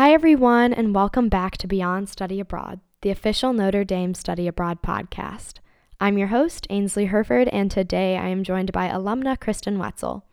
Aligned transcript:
Hi, 0.00 0.14
everyone, 0.14 0.72
and 0.72 0.94
welcome 0.94 1.28
back 1.28 1.58
to 1.58 1.66
Beyond 1.66 2.08
Study 2.08 2.40
Abroad, 2.40 2.80
the 3.02 3.10
official 3.10 3.52
Notre 3.52 3.84
Dame 3.84 4.14
Study 4.14 4.48
Abroad 4.48 4.80
podcast. 4.80 5.58
I'm 6.00 6.16
your 6.16 6.28
host, 6.28 6.66
Ainsley 6.70 7.04
Herford, 7.04 7.48
and 7.48 7.70
today 7.70 8.16
I 8.16 8.28
am 8.28 8.42
joined 8.42 8.72
by 8.72 8.88
alumna 8.88 9.38
Kristen 9.38 9.78
Wetzel. 9.78 10.24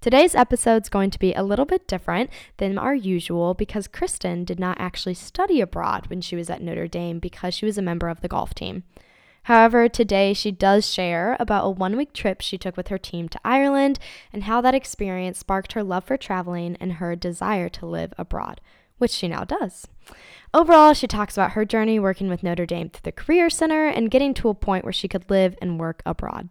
Today's 0.00 0.36
episode 0.36 0.84
is 0.84 0.88
going 0.88 1.10
to 1.10 1.18
be 1.18 1.34
a 1.34 1.42
little 1.42 1.64
bit 1.64 1.88
different 1.88 2.30
than 2.58 2.78
our 2.78 2.94
usual 2.94 3.52
because 3.54 3.88
Kristen 3.88 4.44
did 4.44 4.60
not 4.60 4.78
actually 4.78 5.14
study 5.14 5.60
abroad 5.60 6.06
when 6.06 6.20
she 6.20 6.36
was 6.36 6.48
at 6.48 6.62
Notre 6.62 6.86
Dame 6.86 7.18
because 7.18 7.52
she 7.52 7.66
was 7.66 7.76
a 7.76 7.82
member 7.82 8.08
of 8.08 8.20
the 8.20 8.28
golf 8.28 8.54
team. 8.54 8.84
However, 9.42 9.88
today 9.88 10.34
she 10.34 10.52
does 10.52 10.88
share 10.88 11.36
about 11.40 11.66
a 11.66 11.70
one 11.70 11.96
week 11.96 12.12
trip 12.12 12.42
she 12.42 12.58
took 12.58 12.76
with 12.76 12.88
her 12.88 12.98
team 12.98 13.28
to 13.30 13.40
Ireland 13.44 13.98
and 14.32 14.44
how 14.44 14.60
that 14.60 14.76
experience 14.76 15.40
sparked 15.40 15.72
her 15.72 15.82
love 15.82 16.04
for 16.04 16.16
traveling 16.16 16.76
and 16.78 16.92
her 16.94 17.16
desire 17.16 17.68
to 17.70 17.86
live 17.86 18.14
abroad, 18.16 18.60
which 18.98 19.10
she 19.10 19.28
now 19.28 19.44
does. 19.44 19.86
Overall, 20.54 20.94
she 20.94 21.06
talks 21.06 21.36
about 21.36 21.52
her 21.52 21.64
journey 21.64 21.98
working 21.98 22.28
with 22.28 22.42
Notre 22.42 22.66
Dame 22.66 22.88
through 22.88 23.00
the 23.02 23.12
Career 23.12 23.50
Center 23.50 23.86
and 23.86 24.10
getting 24.10 24.32
to 24.34 24.48
a 24.48 24.54
point 24.54 24.84
where 24.84 24.92
she 24.92 25.08
could 25.08 25.28
live 25.28 25.56
and 25.60 25.78
work 25.78 26.02
abroad. 26.06 26.48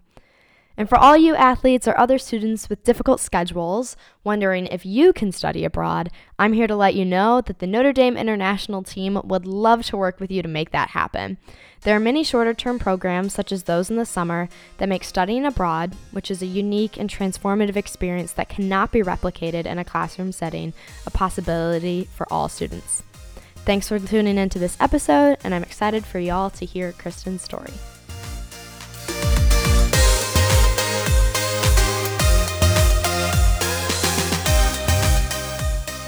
And 0.78 0.90
for 0.90 0.98
all 0.98 1.16
you 1.16 1.36
athletes 1.36 1.88
or 1.88 1.98
other 1.98 2.18
students 2.18 2.70
with 2.70 2.84
difficult 2.84 3.22
schedules, 3.22 3.96
wondering 4.24 4.68
if 4.68 4.86
you 4.86 5.14
can 5.14 5.32
study 5.32 5.64
abroad, 5.64 6.10
I'm 6.38 6.54
here 6.54 6.68
to 6.68 6.76
let 6.76 6.96
you 6.96 7.06
know 7.06 7.42
that 7.42 7.60
the 7.60 7.68
Notre 7.68 7.94
Dame 7.94 8.18
International 8.18 8.84
team 8.84 9.20
would 9.24 9.48
love 9.48 9.86
to 9.86 9.98
work 9.98 10.20
with 10.20 10.32
you 10.32 10.42
to 10.42 10.50
make 10.50 10.72
that 10.72 10.90
happen. 10.90 11.38
There 11.86 11.96
are 11.96 12.00
many 12.00 12.24
shorter 12.24 12.56
term 12.56 12.80
programs, 12.80 13.36
such 13.36 13.52
as 13.52 13.62
those 13.62 13.92
in 13.92 13.96
the 13.96 14.08
summer, 14.08 14.50
that 14.78 14.90
make 14.90 15.04
studying 15.04 15.46
abroad, 15.46 15.94
which 16.10 16.32
is 16.32 16.42
a 16.42 16.48
unique 16.48 16.98
and 16.98 17.08
transformative 17.08 17.76
experience 17.76 18.32
that 18.34 18.50
cannot 18.50 18.92
be 18.92 19.04
replicated 19.04 19.68
in 19.68 19.78
a 19.78 19.86
classroom 19.86 20.32
setting, 20.32 20.74
a 21.06 21.12
possibility 21.12 22.10
for 22.16 22.26
all 22.34 22.50
students. 22.50 23.04
Thanks 23.66 23.88
for 23.88 24.00
tuning 24.00 24.40
into 24.40 24.58
this 24.58 24.76
episode, 24.80 25.38
and 25.44 25.54
I'm 25.54 25.62
excited 25.62 26.04
for 26.06 26.18
y'all 26.18 26.50
to 26.50 26.66
hear 26.66 26.92
Kristen's 26.92 27.44
story. 27.44 27.72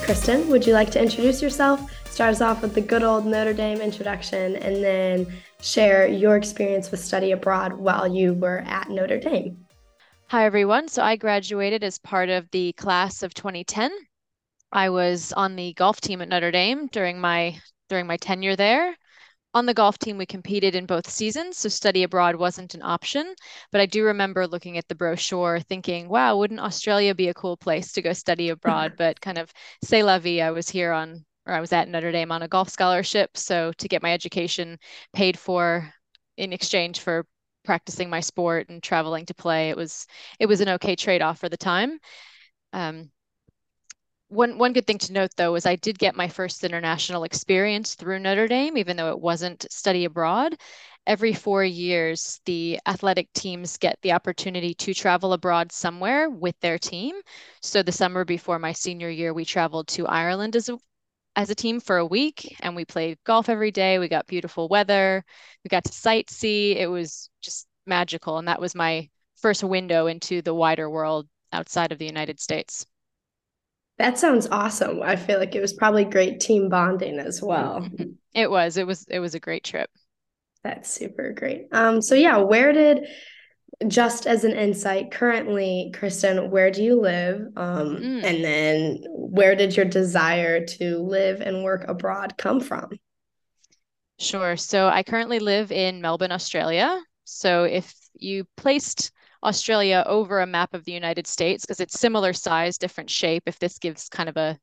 Kristen, 0.07 0.47
would 0.47 0.65
you 0.65 0.73
like 0.73 0.89
to 0.91 1.01
introduce 1.01 1.41
yourself? 1.41 1.81
Start 2.17 2.31
us 2.31 2.41
off 2.41 2.63
with 2.63 2.73
the 2.73 2.81
good 2.81 3.03
old 3.03 3.27
Notre 3.27 3.53
Dame 3.53 3.79
introduction 3.79 4.55
and 4.55 4.83
then 4.83 5.31
share 5.61 6.07
your 6.07 6.35
experience 6.35 6.89
with 6.89 6.99
study 6.99 7.31
abroad 7.31 7.73
while 7.73 8.07
you 8.07 8.33
were 8.33 8.63
at 8.65 8.89
Notre 8.89 9.19
Dame. 9.19 9.63
Hi, 10.29 10.43
everyone. 10.43 10.87
So 10.87 11.03
I 11.03 11.15
graduated 11.15 11.83
as 11.83 11.99
part 11.99 12.29
of 12.29 12.49
the 12.49 12.73
class 12.73 13.21
of 13.21 13.35
2010. 13.35 13.91
I 14.71 14.89
was 14.89 15.31
on 15.33 15.55
the 15.55 15.73
golf 15.73 16.01
team 16.01 16.23
at 16.23 16.27
Notre 16.27 16.49
Dame 16.49 16.87
during 16.87 17.21
my 17.21 17.61
during 17.87 18.07
my 18.07 18.17
tenure 18.17 18.55
there 18.55 18.95
on 19.53 19.65
the 19.65 19.73
golf 19.73 19.97
team, 19.97 20.17
we 20.17 20.25
competed 20.25 20.75
in 20.75 20.85
both 20.85 21.09
seasons, 21.09 21.57
so 21.57 21.69
study 21.69 22.03
abroad 22.03 22.35
wasn't 22.35 22.75
an 22.75 22.83
option. 22.83 23.33
But 23.71 23.81
I 23.81 23.85
do 23.85 24.03
remember 24.03 24.45
looking 24.45 24.77
at 24.77 24.87
the 24.87 24.95
brochure 24.95 25.59
thinking, 25.59 26.09
wow, 26.09 26.37
wouldn't 26.37 26.59
Australia 26.59 27.15
be 27.15 27.29
a 27.29 27.33
cool 27.33 27.57
place 27.57 27.91
to 27.93 28.01
go 28.01 28.13
study 28.13 28.49
abroad? 28.55 28.93
but 28.97 29.19
kind 29.19 29.37
of 29.37 29.51
say 29.83 30.03
la 30.03 30.19
vie, 30.19 30.41
I 30.41 30.51
was 30.51 30.69
here 30.69 30.91
on, 30.91 31.25
or 31.47 31.53
I 31.53 31.61
was 31.61 31.71
at 31.73 31.87
Notre 31.87 32.11
Dame 32.11 32.31
on 32.31 32.43
a 32.43 32.47
golf 32.47 32.69
scholarship. 32.69 33.37
So 33.37 33.71
to 33.77 33.87
get 33.87 34.03
my 34.03 34.13
education 34.13 34.77
paid 35.13 35.39
for 35.39 35.91
in 36.35 36.53
exchange 36.53 36.99
for 36.99 37.25
practicing 37.63 38.09
my 38.09 38.19
sport 38.19 38.69
and 38.69 38.83
traveling 38.83 39.25
to 39.27 39.33
play, 39.33 39.69
it 39.69 39.77
was 39.77 40.05
it 40.39 40.45
was 40.45 40.61
an 40.61 40.69
okay 40.69 40.95
trade 40.95 41.21
off 41.21 41.39
for 41.39 41.49
the 41.49 41.57
time. 41.57 41.99
Um, 42.73 43.11
one 44.29 44.57
one 44.57 44.73
good 44.73 44.85
thing 44.85 44.97
to 44.99 45.13
note 45.13 45.31
though 45.37 45.55
is 45.55 45.65
I 45.65 45.77
did 45.77 45.97
get 45.97 46.15
my 46.15 46.27
first 46.27 46.63
international 46.63 47.23
experience 47.23 47.95
through 47.95 48.19
Notre 48.19 48.47
Dame, 48.47 48.77
even 48.77 48.97
though 48.97 49.09
it 49.11 49.19
wasn't 49.19 49.65
study 49.71 50.05
abroad. 50.05 50.55
Every 51.05 51.33
four 51.33 51.63
years, 51.63 52.41
the 52.45 52.79
athletic 52.85 53.31
teams 53.31 53.77
get 53.77 53.97
the 54.01 54.11
opportunity 54.11 54.73
to 54.73 54.93
travel 54.93 55.31
abroad 55.31 55.71
somewhere 55.71 56.29
with 56.29 56.59
their 56.59 56.77
team. 56.77 57.15
So 57.61 57.81
the 57.81 57.93
summer 57.93 58.25
before 58.25 58.59
my 58.59 58.73
senior 58.73 59.09
year, 59.09 59.33
we 59.33 59.45
traveled 59.45 59.87
to 59.89 60.05
Ireland 60.07 60.57
as 60.57 60.67
a 60.67 60.77
as 61.37 61.51
a 61.51 61.55
team 61.55 61.79
for 61.79 61.97
a 61.97 62.05
week 62.05 62.57
and 62.61 62.75
we 62.75 62.83
played 62.83 63.19
golf 63.23 63.47
every 63.47 63.71
day. 63.71 63.99
We 63.99 64.09
got 64.09 64.27
beautiful 64.27 64.67
weather. 64.67 65.23
We 65.63 65.69
got 65.69 65.85
to 65.85 65.91
sightsee. 65.91 66.75
It 66.75 66.87
was 66.87 67.29
just 67.41 67.67
magical. 67.85 68.39
And 68.39 68.47
that 68.49 68.59
was 68.59 68.75
my 68.75 69.09
first 69.37 69.63
window 69.63 70.07
into 70.07 70.41
the 70.41 70.55
wider 70.55 70.89
world 70.89 71.29
outside 71.53 71.93
of 71.93 71.99
the 71.99 72.07
United 72.07 72.39
States. 72.41 72.87
That 73.99 74.17
sounds 74.17 74.47
awesome. 74.51 75.01
I 75.03 75.15
feel 75.15 75.39
like 75.39 75.55
it 75.55 75.61
was 75.61 75.73
probably 75.73 76.05
great 76.05 76.39
team 76.39 76.69
bonding 76.69 77.19
as 77.19 77.41
well. 77.41 77.87
It 78.33 78.51
was. 78.51 78.77
It 78.77 78.85
was 78.85 79.05
it 79.09 79.19
was 79.19 79.33
a 79.33 79.39
great 79.39 79.63
trip. 79.63 79.89
That's 80.63 80.89
super 80.91 81.33
great. 81.33 81.67
Um 81.71 82.01
so 82.01 82.13
yeah, 82.15 82.37
where 82.37 82.73
did 82.73 83.07
just 83.87 84.25
as 84.25 84.43
an 84.43 84.53
insight 84.53 85.11
currently 85.11 85.91
Kristen, 85.93 86.49
where 86.49 86.71
do 86.71 86.83
you 86.83 86.99
live? 86.99 87.41
Um 87.55 87.97
mm. 87.97 88.23
and 88.23 88.43
then 88.43 89.03
where 89.09 89.55
did 89.55 89.75
your 89.75 89.85
desire 89.85 90.65
to 90.65 90.97
live 90.99 91.41
and 91.41 91.63
work 91.63 91.85
abroad 91.87 92.37
come 92.37 92.59
from? 92.59 92.89
Sure. 94.19 94.57
So 94.57 94.87
I 94.87 95.03
currently 95.03 95.39
live 95.39 95.71
in 95.71 96.01
Melbourne, 96.01 96.31
Australia. 96.31 96.99
So 97.23 97.65
if 97.65 97.93
you 98.15 98.45
placed 98.57 99.11
Australia 99.43 100.03
over 100.07 100.39
a 100.39 100.47
map 100.47 100.73
of 100.73 100.83
the 100.85 100.91
United 100.91 101.27
States 101.27 101.63
because 101.63 101.79
it's 101.79 101.99
similar 101.99 102.33
size, 102.33 102.77
different 102.77 103.09
shape. 103.09 103.43
If 103.45 103.59
this 103.59 103.77
gives 103.77 104.09
kind 104.09 104.29
of 104.29 104.37
a, 104.37 104.57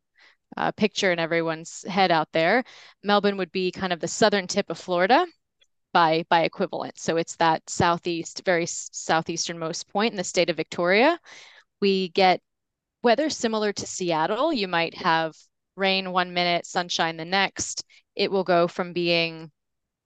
a 0.57 0.73
picture 0.73 1.13
in 1.13 1.21
everyone's 1.21 1.85
head 1.89 2.11
out 2.11 2.29
there, 2.33 2.65
Melbourne 3.05 3.37
would 3.37 3.53
be 3.53 3.71
kind 3.71 3.93
of 3.93 4.01
the 4.01 4.09
southern 4.09 4.47
tip 4.49 4.71
of 4.71 4.79
Florida 4.79 5.25
by 5.95 6.27
by 6.29 6.43
equivalent. 6.43 6.99
So 6.99 7.17
it's 7.17 7.37
that 7.37 7.63
southeast, 7.71 8.43
very 8.45 8.67
southeasternmost 8.67 9.89
point 9.89 10.13
in 10.13 10.19
the 10.19 10.25
state 10.25 10.51
of 10.51 10.57
Victoria. 10.57 11.19
We 11.81 12.11
get 12.11 12.43
weather 13.03 13.31
similar 13.31 13.73
to 13.73 13.87
Seattle. 13.87 14.53
You 14.53 14.69
might 14.69 14.95
have 14.97 15.35
rain 15.77 16.13
one 16.13 16.35
minute, 16.35 16.67
sunshine 16.67 17.17
the 17.17 17.25
next. 17.25 17.85
It 18.15 18.31
will 18.31 18.45
go 18.45 18.69
from 18.69 18.93
being 18.93 19.51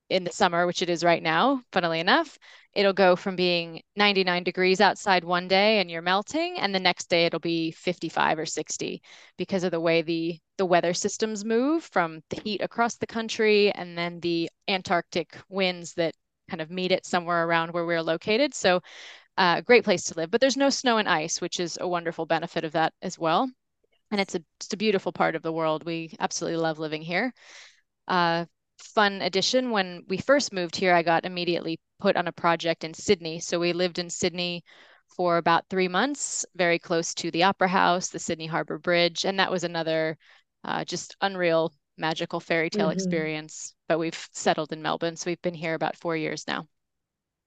in 0.09 0.25
the 0.25 0.33
summer, 0.33 0.67
which 0.67 0.83
it 0.83 0.91
is 0.91 1.05
right 1.05 1.23
now, 1.23 1.63
funnily 1.73 2.01
enough, 2.01 2.39
it'll 2.75 2.93
go 2.93 3.17
from 3.17 3.37
being 3.37 3.83
99 3.97 4.45
degrees 4.45 4.81
outside 4.81 5.25
one 5.25 5.49
day 5.49 5.81
and 5.81 5.91
you're 5.91 6.03
melting 6.03 6.59
and 6.59 6.75
the 6.75 6.81
next 6.81 7.09
day 7.09 7.27
it'll 7.27 7.41
be 7.41 7.71
55 7.73 8.39
or 8.39 8.47
60 8.47 9.03
because 9.37 9.65
of 9.65 9.71
the 9.71 9.81
way 9.81 10.03
the 10.03 10.39
the 10.59 10.67
weather 10.67 10.93
systems 10.93 11.45
move 11.45 11.85
from 11.85 12.21
the 12.31 12.41
heat 12.43 12.61
across 12.61 12.97
the 12.97 13.07
country 13.07 13.71
and 13.73 13.97
then 13.97 14.21
the 14.21 14.51
antarctic 14.69 15.37
winds 15.49 15.95
that 15.95 16.15
kind 16.51 16.61
of 16.61 16.71
meet 16.71 16.93
it 16.93 17.07
somewhere 17.07 17.47
around 17.47 17.71
where 17.73 17.87
we're 17.87 18.03
located. 18.03 18.55
So 18.55 18.81
a 19.37 19.41
uh, 19.41 19.61
great 19.61 19.85
place 19.85 20.05
to 20.05 20.15
live 20.15 20.31
but 20.31 20.41
there's 20.41 20.57
no 20.57 20.71
snow 20.71 20.99
and 20.99 21.09
ice 21.09 21.41
which 21.41 21.61
is 21.61 21.79
a 21.81 21.87
wonderful 21.89 22.27
benefit 22.27 22.65
of 22.65 22.73
that 22.73 22.93
as 23.03 23.19
well. 23.19 23.49
And 24.11 24.21
it's 24.21 24.35
a, 24.35 24.43
just 24.59 24.73
a 24.73 24.79
beautiful 24.79 25.13
part 25.13 25.37
of 25.37 25.43
the 25.43 25.53
world. 25.53 25.85
We 25.85 26.17
absolutely 26.19 26.59
love 26.59 26.79
living 26.79 27.03
here. 27.03 27.33
Uh, 28.09 28.47
fun 28.79 29.21
addition 29.23 29.71
when 29.71 30.03
we 30.09 30.17
first 30.19 30.53
moved 30.53 30.77
here 30.77 30.95
i 30.95 31.03
got 31.03 31.25
immediately 31.25 31.79
put 31.99 32.17
on 32.17 32.29
a 32.29 32.33
project 32.33 32.85
in 32.85 32.95
Sydney. 32.95 33.41
So 33.41 33.59
we 33.59 33.73
lived 33.73 33.99
in 33.99 34.11
Sydney 34.11 34.65
for 35.17 35.37
about 35.37 35.69
three 35.69 35.89
months, 35.89 36.47
very 36.55 36.79
close 36.79 37.15
to 37.15 37.31
the 37.31 37.45
Opera 37.45 37.69
House, 37.69 38.09
the 38.09 38.19
Sydney 38.19 38.47
Harbour 38.47 38.79
Bridge. 38.79 39.25
And 39.25 39.39
that 39.39 39.51
was 39.51 39.65
another 39.65 40.17
uh, 40.65 40.85
just 40.85 41.17
unreal, 41.21 41.73
magical 41.97 42.41
fairy 42.41 42.71
tale 42.71 42.87
mm-hmm. 42.87 42.93
experience. 42.93 43.75
But 43.89 43.99
we've 43.99 44.29
settled 44.33 44.73
in 44.73 44.83
Melbourne. 44.83 45.17
So 45.17 45.31
we've 45.31 45.43
been 45.43 45.55
here 45.55 45.75
about 45.75 45.97
four 45.97 46.17
years 46.17 46.45
now. 46.47 46.67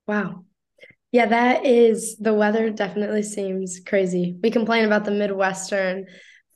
Wow. 0.08 0.46
Yeah, 1.12 1.28
that 1.28 1.66
is 1.66 2.18
the 2.18 2.34
weather 2.34 2.69
definitely 2.69 3.24
seems 3.24 3.80
crazy. 3.86 4.38
We 4.42 4.50
complain 4.50 4.86
about 4.86 5.03
the 5.03 5.12
Midwestern 5.12 6.08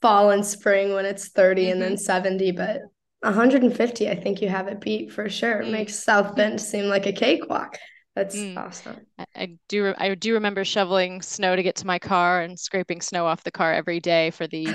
fall 0.02 0.32
and 0.32 0.46
spring 0.46 0.94
when 0.94 1.06
it's 1.06 1.30
30 1.30 1.64
mm-hmm. 1.64 1.72
and 1.72 1.82
then 1.82 1.94
mm-hmm. 1.94 1.98
70, 1.98 2.52
but 2.52 2.82
150, 3.22 4.10
I 4.10 4.16
think 4.16 4.42
you 4.42 4.50
have 4.50 4.68
it 4.68 4.82
beat 4.82 5.12
for 5.12 5.30
sure. 5.30 5.62
It 5.62 5.68
mm. 5.68 5.72
makes 5.72 6.04
South 6.04 6.36
Bend 6.36 6.62
seem 6.62 6.86
like 6.86 7.06
a 7.06 7.14
cakewalk. 7.14 7.78
That's 8.16 8.36
mm. 8.36 8.58
awesome. 8.58 9.06
I, 9.18 9.26
I 9.36 9.58
do. 9.68 9.94
I 9.98 10.16
do 10.16 10.34
remember 10.36 10.64
shoveling 10.64 11.22
snow 11.22 11.56
to 11.56 11.64
get 11.64 11.76
to 11.78 11.88
my 11.88 12.00
car 12.00 12.42
and 12.42 12.58
scraping 12.58 13.02
snow 13.02 13.26
off 13.26 13.44
the 13.44 13.52
car 13.52 13.74
every 13.74 14.00
day 14.00 14.32
for 14.32 14.48
the 14.48 14.66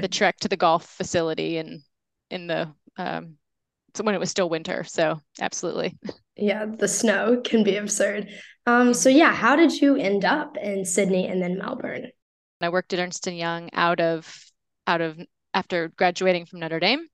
the 0.00 0.08
trek 0.10 0.38
to 0.40 0.48
the 0.48 0.56
golf 0.56 0.86
facility 0.86 1.58
and 1.58 1.82
in 2.30 2.48
the 2.48 2.74
um, 2.96 3.36
when 4.00 4.14
it 4.14 4.18
was 4.18 4.30
still 4.30 4.48
winter. 4.48 4.82
So 4.84 5.20
absolutely. 5.40 5.96
Yeah, 6.36 6.66
the 6.66 6.88
snow 6.88 7.40
can 7.44 7.62
be 7.62 7.76
absurd. 7.76 8.28
Um, 8.66 8.94
so 8.94 9.08
yeah, 9.08 9.32
how 9.32 9.54
did 9.54 9.80
you 9.80 9.96
end 9.96 10.24
up 10.24 10.56
in 10.56 10.84
Sydney 10.84 11.28
and 11.28 11.42
then 11.42 11.58
Melbourne? 11.58 12.08
I 12.60 12.68
worked 12.68 12.92
at 12.92 13.00
Ernst 13.00 13.26
and 13.26 13.36
Young 13.36 13.70
out 13.72 14.00
of 14.00 14.34
out 14.86 15.00
of 15.00 15.18
after 15.54 15.88
graduating 15.88 16.46
from 16.46 16.60
Notre 16.60 16.80
Dame 16.80 17.06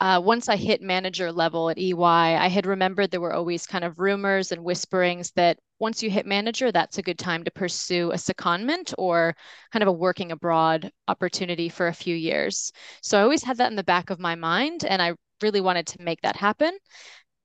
uh, 0.00 0.20
once 0.22 0.48
I 0.48 0.56
hit 0.56 0.82
manager 0.82 1.30
level 1.30 1.70
at 1.70 1.78
EY, 1.78 1.94
I 1.94 2.48
had 2.48 2.66
remembered 2.66 3.10
there 3.10 3.20
were 3.20 3.32
always 3.32 3.66
kind 3.66 3.84
of 3.84 3.98
rumors 3.98 4.50
and 4.50 4.64
whisperings 4.64 5.30
that 5.32 5.58
once 5.78 6.02
you 6.02 6.10
hit 6.10 6.26
manager, 6.26 6.72
that's 6.72 6.98
a 6.98 7.02
good 7.02 7.18
time 7.18 7.44
to 7.44 7.50
pursue 7.50 8.10
a 8.10 8.16
secondment 8.16 8.92
or 8.98 9.34
kind 9.72 9.82
of 9.82 9.88
a 9.88 9.92
working 9.92 10.32
abroad 10.32 10.90
opportunity 11.08 11.68
for 11.68 11.86
a 11.86 11.94
few 11.94 12.14
years. 12.14 12.72
So 13.02 13.18
I 13.18 13.22
always 13.22 13.44
had 13.44 13.58
that 13.58 13.70
in 13.70 13.76
the 13.76 13.84
back 13.84 14.10
of 14.10 14.18
my 14.18 14.34
mind, 14.34 14.84
and 14.84 15.00
I 15.00 15.14
really 15.42 15.60
wanted 15.60 15.86
to 15.88 16.02
make 16.02 16.20
that 16.22 16.36
happen. 16.36 16.76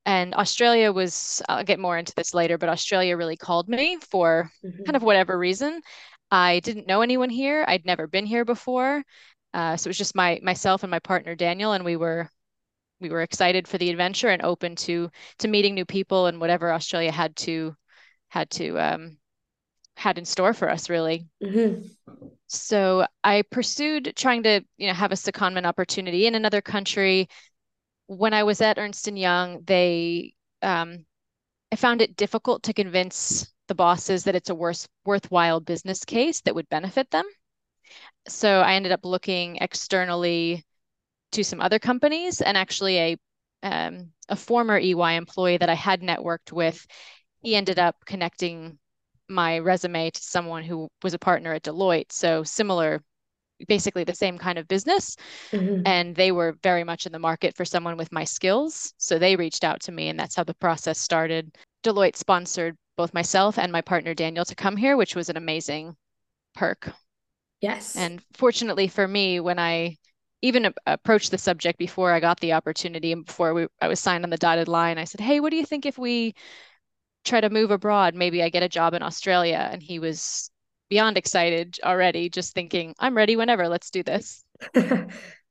And 0.06 0.34
Australia 0.34 0.92
was, 0.92 1.42
I'll 1.48 1.64
get 1.64 1.80
more 1.80 1.98
into 1.98 2.14
this 2.16 2.34
later, 2.34 2.58
but 2.58 2.70
Australia 2.70 3.16
really 3.16 3.38
called 3.38 3.70
me 3.70 3.98
for 4.10 4.52
mm-hmm. 4.66 4.84
kind 4.86 4.96
of 4.96 5.04
whatever 5.04 5.38
reason. 5.38 5.82
I 6.32 6.62
didn't 6.62 6.88
know 6.88 7.02
anyone 7.02 7.30
here. 7.30 7.64
I'd 7.68 7.86
never 7.86 8.08
been 8.08 8.26
here 8.26 8.46
before. 8.46 9.04
Uh, 9.54 9.78
so 9.78 9.88
it 9.88 9.90
was 9.90 9.98
just 9.98 10.16
my 10.16 10.40
myself 10.44 10.84
and 10.84 10.92
my 10.92 11.00
partner 11.00 11.36
Daniel, 11.36 11.74
and 11.74 11.84
we 11.84 11.96
were 11.96 12.30
we 13.00 13.10
were 13.10 13.22
excited 13.22 13.68
for 13.68 13.78
the 13.78 13.90
adventure 13.90 14.30
and 14.30 14.44
open 14.44 14.76
to 14.76 15.10
to 15.40 15.48
meeting 15.48 15.74
new 15.74 15.86
people 15.86 16.28
and 16.28 16.40
whatever 16.40 16.72
Australia 16.72 17.12
had 17.12 17.36
to 17.38 17.76
had 18.30 18.50
to 18.52 18.80
um, 18.80 19.18
had 19.96 20.18
in 20.18 20.26
store 20.26 20.54
for 20.54 20.70
us 20.70 20.90
really. 20.90 21.28
Mm-hmm. 21.44 21.88
So 22.48 23.06
I 23.24 23.44
pursued 23.44 24.14
trying 24.16 24.44
to 24.44 24.62
you 24.78 24.88
know 24.88 24.94
have 24.94 25.12
a 25.12 25.16
secondment 25.16 25.66
opportunity 25.66 26.28
in 26.28 26.36
another 26.36 26.62
country. 26.62 27.28
When 28.08 28.34
I 28.34 28.44
was 28.44 28.62
at 28.62 28.80
Ernst 28.80 29.08
and 29.08 29.20
Young, 29.20 29.64
they 29.66 30.34
um, 30.62 31.06
I 31.72 31.76
found 31.76 32.02
it 32.02 32.16
difficult 32.16 32.64
to 32.64 32.74
convince 32.74 33.54
the 33.68 33.76
bosses 33.76 34.24
that 34.24 34.36
it's 34.36 34.50
a 34.50 34.56
worth, 34.56 34.88
worthwhile 35.06 35.60
business 35.60 36.04
case 36.04 36.42
that 36.42 36.56
would 36.56 36.68
benefit 36.70 37.12
them. 37.12 37.26
So 38.28 38.62
I 38.62 38.74
ended 38.74 38.92
up 38.92 39.06
looking 39.06 39.58
externally 39.58 40.66
to 41.32 41.44
some 41.44 41.62
other 41.62 41.80
companies 41.80 42.42
and 42.42 42.58
actually 42.58 42.98
a 42.98 43.18
um, 43.62 44.12
a 44.30 44.36
former 44.36 44.78
EY 44.78 45.16
employee 45.16 45.58
that 45.58 45.70
I 45.70 45.74
had 45.74 46.02
networked 46.02 46.52
with, 46.52 46.86
he 47.42 47.56
ended 47.56 47.80
up 47.80 47.96
connecting 48.06 48.78
my 49.28 49.60
resume 49.60 50.10
to 50.10 50.22
someone 50.22 50.64
who 50.64 50.90
was 51.04 51.14
a 51.14 51.20
partner 51.20 51.54
at 51.54 51.64
Deloitte. 51.64 52.12
So 52.12 52.44
similar, 52.44 53.04
basically 53.68 54.04
the 54.04 54.16
same 54.16 54.38
kind 54.38 54.58
of 54.58 54.68
business. 54.68 55.16
Mm-hmm. 55.52 55.84
And 55.86 56.16
they 56.16 56.32
were 56.32 56.58
very 56.64 56.84
much 56.84 57.06
in 57.06 57.12
the 57.12 57.20
market 57.20 57.56
for 57.56 57.66
someone 57.66 57.98
with 57.98 58.12
my 58.12 58.24
skills. 58.24 58.94
So 58.98 59.20
they 59.20 59.36
reached 59.36 59.64
out 59.64 59.82
to 59.82 59.92
me, 59.92 60.10
and 60.10 60.20
that's 60.20 60.36
how 60.36 60.44
the 60.44 60.56
process 60.56 61.00
started. 61.00 61.56
Deloitte 61.84 62.16
sponsored 62.16 62.78
both 62.98 63.14
myself 63.14 63.58
and 63.58 63.72
my 63.72 63.82
partner 63.82 64.14
Daniel 64.14 64.46
to 64.46 64.56
come 64.56 64.76
here, 64.76 64.98
which 64.98 65.16
was 65.16 65.30
an 65.30 65.38
amazing 65.38 65.96
perk. 66.54 66.92
Yes. 67.62 67.96
And 67.96 68.22
fortunately 68.34 68.88
for 68.88 69.08
me, 69.08 69.40
when 69.40 69.60
I 69.60 69.98
even 70.42 70.74
approached 70.86 71.32
the 71.32 71.38
subject 71.38 71.78
before 71.78 72.14
I 72.14 72.20
got 72.20 72.40
the 72.40 72.54
opportunity 72.54 73.12
and 73.12 73.26
before 73.26 73.54
we, 73.54 73.68
I 73.82 73.88
was 73.88 74.00
signed 74.00 74.24
on 74.24 74.30
the 74.30 74.38
dotted 74.38 74.68
line. 74.68 74.98
I 74.98 75.04
said, 75.04 75.22
"Hey, 75.22 75.40
what 75.40 75.52
do 75.52 75.58
you 75.58 75.66
think 75.66 75.86
if 75.86 75.98
we 75.98 76.36
try 77.26 77.42
to 77.42 77.50
move 77.50 77.72
abroad? 77.72 78.16
Maybe 78.16 78.42
I 78.44 78.50
get 78.50 78.64
a 78.64 78.70
job 78.70 78.94
in 78.94 79.04
Australia." 79.04 79.70
And 79.72 79.82
he 79.84 80.00
was 80.00 80.50
beyond 80.90 81.18
excited 81.18 81.78
already, 81.84 82.30
just 82.30 82.54
thinking, 82.54 82.96
"I'm 83.00 83.16
ready 83.18 83.36
whenever. 83.36 83.68
Let's 83.68 83.90
do 83.90 84.04
this." 84.04 84.44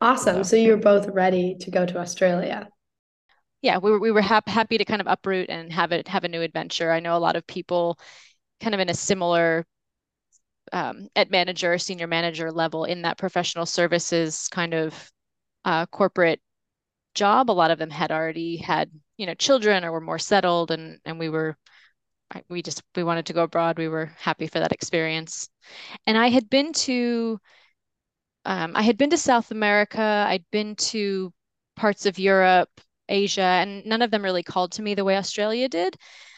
awesome. 0.01 0.37
So, 0.37 0.43
so 0.43 0.57
you 0.57 0.73
were 0.73 0.79
both 0.79 1.09
ready 1.09 1.57
to 1.61 1.71
go 1.71 1.87
to 1.87 1.99
Australia. 1.99 2.69
Yeah, 3.61 3.79
we 3.79 3.91
were 3.91 3.99
we 3.99 4.11
were 4.13 4.23
hap- 4.23 4.49
happy 4.49 4.79
to 4.79 4.85
kind 4.85 5.01
of 5.01 5.07
uproot 5.07 5.51
and 5.51 5.73
have 5.73 5.93
it 5.93 6.09
have 6.09 6.25
a 6.25 6.29
new 6.29 6.43
adventure. 6.43 6.93
I 6.93 7.01
know 7.01 7.17
a 7.17 7.19
lot 7.19 7.37
of 7.37 7.47
people 7.47 7.99
kind 8.61 8.75
of 8.75 8.81
in 8.81 8.89
a 8.89 8.95
similar 8.95 9.67
um, 10.73 11.09
at 11.17 11.31
manager, 11.31 11.79
senior 11.79 12.07
manager 12.07 12.51
level 12.53 12.85
in 12.85 13.03
that 13.03 13.19
professional 13.19 13.67
services 13.67 14.49
kind 14.49 14.75
of 14.75 15.11
uh, 15.65 15.87
corporate 15.87 16.41
job. 17.15 17.51
A 17.51 17.53
lot 17.53 17.71
of 17.71 17.79
them 17.79 17.91
had 17.91 18.11
already 18.11 18.57
had, 18.57 18.91
you 19.17 19.27
know, 19.27 19.35
children 19.35 19.85
or 19.85 19.93
were 19.93 20.01
more 20.01 20.19
settled, 20.19 20.71
and 20.71 20.99
and 21.05 21.19
we 21.19 21.29
were, 21.29 21.57
we 22.49 22.63
just 22.63 22.83
we 22.95 23.05
wanted 23.05 23.27
to 23.27 23.33
go 23.33 23.43
abroad. 23.43 23.79
We 23.79 23.89
were 23.89 24.13
happy 24.19 24.47
for 24.47 24.61
that 24.61 24.73
experience, 24.73 25.49
and 26.07 26.17
I 26.17 26.29
had 26.29 26.49
been 26.49 26.73
to, 26.73 27.39
um, 28.45 28.73
I 28.75 28.83
had 28.83 28.97
been 28.97 29.11
to 29.11 29.19
South 29.19 29.51
America. 29.51 30.27
I'd 30.29 30.45
been 30.51 30.77
to 30.77 31.33
parts 31.77 32.07
of 32.07 32.19
Europe, 32.19 32.71
Asia, 33.09 33.41
and 33.41 33.85
none 33.87 34.03
of 34.03 34.11
them 34.11 34.23
really 34.23 34.43
called 34.43 34.73
to 34.73 34.83
me 34.83 34.95
the 34.95 35.05
way 35.05 35.17
Australia 35.17 35.69
did. 35.69 35.95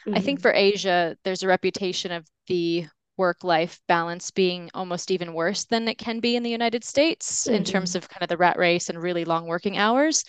Mm-hmm. 0.07 0.17
I 0.17 0.21
think 0.21 0.39
mm-hmm. 0.39 0.43
for 0.43 0.53
Asia, 0.53 1.17
there's 1.25 1.43
a 1.43 1.49
reputation 1.49 2.13
of 2.13 2.27
the 2.47 2.87
work 3.21 3.45
life 3.45 3.79
balance 3.87 4.31
being 4.31 4.71
almost 4.73 5.11
even 5.11 5.35
worse 5.35 5.67
than 5.67 5.87
it 5.89 5.99
can 5.99 6.21
be 6.21 6.37
in 6.37 6.43
the 6.43 6.49
United 6.49 6.83
States 6.83 7.45
mm-hmm. 7.45 7.57
in 7.57 7.65
terms 7.65 7.95
of 7.95 8.09
kind 8.09 8.23
of 8.23 8.31
the 8.31 8.37
rat 8.39 8.57
race 8.57 8.89
and 8.89 9.01
really 9.01 9.27
long 9.27 9.47
working 9.47 9.77
hours. 9.77 10.25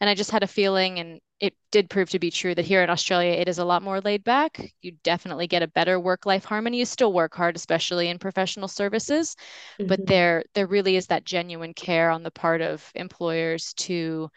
And 0.00 0.08
I 0.08 0.14
just 0.14 0.30
had 0.30 0.44
a 0.44 0.46
feeling, 0.46 1.00
and 1.00 1.20
it 1.40 1.54
did 1.72 1.90
prove 1.90 2.08
to 2.10 2.20
be 2.20 2.30
true, 2.30 2.54
that 2.54 2.64
here 2.64 2.84
in 2.84 2.90
Australia, 2.90 3.32
it 3.32 3.48
is 3.48 3.58
a 3.58 3.64
lot 3.64 3.82
more 3.82 4.00
laid 4.00 4.22
back. 4.22 4.72
You 4.80 4.92
definitely 5.02 5.48
get 5.48 5.64
a 5.64 5.74
better 5.78 5.98
work 5.98 6.24
life 6.24 6.44
harmony. 6.44 6.78
You 6.78 6.84
still 6.84 7.12
work 7.12 7.34
hard, 7.34 7.56
especially 7.56 8.08
in 8.10 8.20
professional 8.20 8.68
services, 8.68 9.34
mm-hmm. 9.80 9.88
but 9.88 10.06
there, 10.06 10.44
there 10.54 10.68
really 10.68 10.94
is 10.94 11.08
that 11.08 11.24
genuine 11.24 11.74
care 11.74 12.10
on 12.10 12.22
the 12.22 12.30
part 12.30 12.60
of 12.60 12.88
employers 12.94 13.72
to 13.88 14.30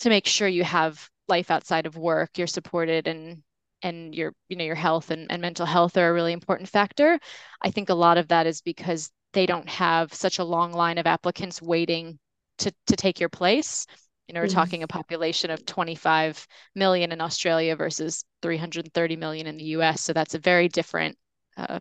to 0.00 0.08
make 0.08 0.26
sure 0.26 0.48
you 0.48 0.64
have 0.64 1.08
life 1.28 1.50
outside 1.50 1.86
of 1.86 1.96
work 1.96 2.38
you're 2.38 2.46
supported 2.46 3.06
and 3.06 3.42
and 3.82 4.14
your 4.14 4.32
you 4.48 4.56
know 4.56 4.64
your 4.64 4.74
health 4.74 5.10
and, 5.10 5.30
and 5.30 5.40
mental 5.42 5.66
health 5.66 5.96
are 5.96 6.08
a 6.08 6.12
really 6.12 6.32
important 6.32 6.68
factor. 6.68 7.18
I 7.62 7.70
think 7.70 7.88
a 7.88 7.94
lot 7.94 8.18
of 8.18 8.28
that 8.28 8.46
is 8.46 8.60
because 8.60 9.10
they 9.32 9.46
don't 9.46 9.68
have 9.68 10.12
such 10.12 10.38
a 10.38 10.44
long 10.44 10.72
line 10.72 10.98
of 10.98 11.06
applicants 11.06 11.62
waiting 11.62 12.18
to 12.58 12.72
to 12.86 12.96
take 12.96 13.20
your 13.20 13.28
place. 13.28 13.86
You 14.26 14.34
know 14.34 14.40
we're 14.40 14.46
mm-hmm. 14.46 14.56
talking 14.56 14.82
a 14.82 14.88
population 14.88 15.50
of 15.50 15.64
25 15.64 16.46
million 16.74 17.12
in 17.12 17.20
australia 17.20 17.76
versus 17.76 18.24
330 18.42 19.16
million 19.16 19.46
in 19.46 19.56
the 19.56 19.64
us 19.64 20.02
so 20.02 20.12
that's 20.12 20.34
a 20.34 20.38
very 20.38 20.68
different 20.68 21.16
uh, 21.56 21.80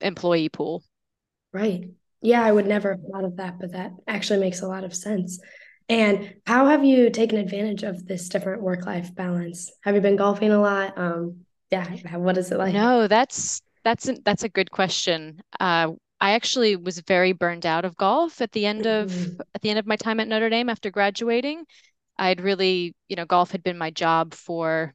employee 0.00 0.48
pool. 0.48 0.84
Right. 1.52 1.90
Yeah 2.22 2.44
i 2.44 2.52
would 2.52 2.66
never 2.66 2.92
have 2.92 3.02
thought 3.10 3.24
of 3.24 3.36
that 3.36 3.58
but 3.58 3.72
that 3.72 3.92
actually 4.06 4.40
makes 4.40 4.62
a 4.62 4.68
lot 4.68 4.84
of 4.84 4.94
sense 4.94 5.40
and 5.88 6.34
how 6.46 6.66
have 6.66 6.84
you 6.84 7.10
taken 7.10 7.38
advantage 7.38 7.82
of 7.82 8.06
this 8.06 8.28
different 8.28 8.62
work 8.62 8.86
life 8.86 9.14
balance? 9.14 9.70
Have 9.82 9.94
you 9.94 10.00
been 10.00 10.16
golfing 10.16 10.50
a 10.50 10.60
lot? 10.60 10.96
Um, 10.96 11.44
yeah, 11.70 12.16
what 12.16 12.38
is 12.38 12.50
it 12.50 12.58
like? 12.58 12.74
No, 12.74 13.08
that's 13.08 13.62
that's 13.84 14.08
a, 14.08 14.16
that's 14.24 14.44
a 14.44 14.48
good 14.48 14.70
question. 14.70 15.40
Uh, 15.60 15.92
I 16.20 16.32
actually 16.32 16.76
was 16.76 16.98
very 17.00 17.32
burned 17.32 17.66
out 17.66 17.84
of 17.84 17.96
golf 17.96 18.40
at 18.40 18.52
the 18.52 18.66
end 18.66 18.84
mm-hmm. 18.84 19.34
of 19.34 19.40
at 19.54 19.62
the 19.62 19.70
end 19.70 19.78
of 19.78 19.86
my 19.86 19.96
time 19.96 20.20
at 20.20 20.28
Notre 20.28 20.50
Dame 20.50 20.68
after 20.68 20.90
graduating. 20.90 21.64
I'd 22.18 22.40
really, 22.40 22.94
you 23.08 23.16
know, 23.16 23.26
golf 23.26 23.52
had 23.52 23.62
been 23.62 23.78
my 23.78 23.90
job 23.90 24.34
for 24.34 24.94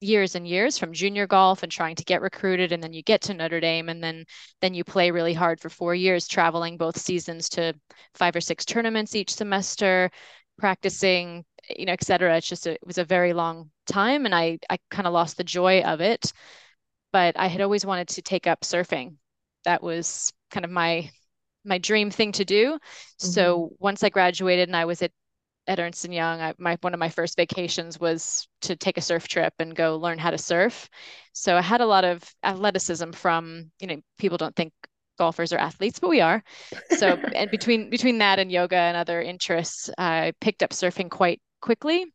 years 0.00 0.34
and 0.34 0.48
years 0.48 0.78
from 0.78 0.92
junior 0.92 1.26
golf 1.26 1.62
and 1.62 1.70
trying 1.70 1.94
to 1.94 2.04
get 2.04 2.22
recruited 2.22 2.72
and 2.72 2.82
then 2.82 2.92
you 2.92 3.02
get 3.02 3.20
to 3.20 3.34
Notre 3.34 3.60
Dame 3.60 3.88
and 3.88 4.02
then 4.02 4.24
then 4.60 4.74
you 4.74 4.82
play 4.82 5.10
really 5.10 5.34
hard 5.34 5.60
for 5.60 5.68
4 5.68 5.94
years 5.94 6.26
traveling 6.26 6.76
both 6.76 6.98
seasons 6.98 7.48
to 7.50 7.74
five 8.14 8.34
or 8.34 8.40
six 8.40 8.64
tournaments 8.64 9.14
each 9.14 9.34
semester 9.34 10.10
practicing 10.58 11.44
you 11.76 11.86
know 11.86 11.92
etc 11.92 12.36
it's 12.36 12.48
just 12.48 12.66
a, 12.66 12.72
it 12.72 12.86
was 12.86 12.98
a 12.98 13.04
very 13.04 13.32
long 13.32 13.70
time 13.86 14.24
and 14.24 14.34
I 14.34 14.58
I 14.70 14.78
kind 14.90 15.06
of 15.06 15.12
lost 15.12 15.36
the 15.36 15.44
joy 15.44 15.82
of 15.82 16.00
it. 16.00 16.32
But 17.12 17.38
I 17.38 17.48
had 17.48 17.60
always 17.60 17.84
wanted 17.84 18.08
to 18.08 18.22
take 18.22 18.46
up 18.46 18.60
surfing. 18.60 19.16
That 19.64 19.82
was 19.82 20.32
kind 20.50 20.64
of 20.64 20.70
my 20.70 21.10
my 21.64 21.78
dream 21.78 22.10
thing 22.10 22.32
to 22.32 22.44
do. 22.44 22.74
Mm-hmm. 22.74 23.26
so 23.26 23.72
once 23.78 24.02
I 24.02 24.08
graduated 24.08 24.68
and 24.68 24.76
I 24.76 24.86
was 24.86 25.02
at 25.02 25.12
at 25.66 25.78
Ernst 25.78 26.04
and 26.04 26.14
Young, 26.14 26.40
I, 26.40 26.54
my 26.58 26.78
one 26.80 26.94
of 26.94 27.00
my 27.00 27.08
first 27.08 27.36
vacations 27.36 28.00
was 28.00 28.48
to 28.62 28.76
take 28.76 28.96
a 28.98 29.02
surf 29.02 29.28
trip 29.28 29.54
and 29.58 29.74
go 29.74 29.96
learn 29.96 30.18
how 30.18 30.30
to 30.30 30.38
surf. 30.38 30.88
So 31.32 31.56
I 31.56 31.62
had 31.62 31.80
a 31.80 31.86
lot 31.86 32.04
of 32.04 32.22
athleticism 32.42 33.12
from 33.12 33.70
you 33.80 33.86
know 33.86 34.00
people 34.18 34.38
don't 34.38 34.56
think 34.56 34.72
golfers 35.18 35.52
are 35.52 35.58
athletes, 35.58 36.00
but 36.00 36.10
we 36.10 36.20
are. 36.20 36.42
So 36.96 37.08
and 37.34 37.50
between 37.50 37.90
between 37.90 38.18
that 38.18 38.38
and 38.38 38.50
yoga 38.50 38.76
and 38.76 38.96
other 38.96 39.20
interests, 39.22 39.90
I 39.98 40.32
picked 40.40 40.62
up 40.62 40.70
surfing 40.70 41.10
quite 41.10 41.40
quickly, 41.60 42.06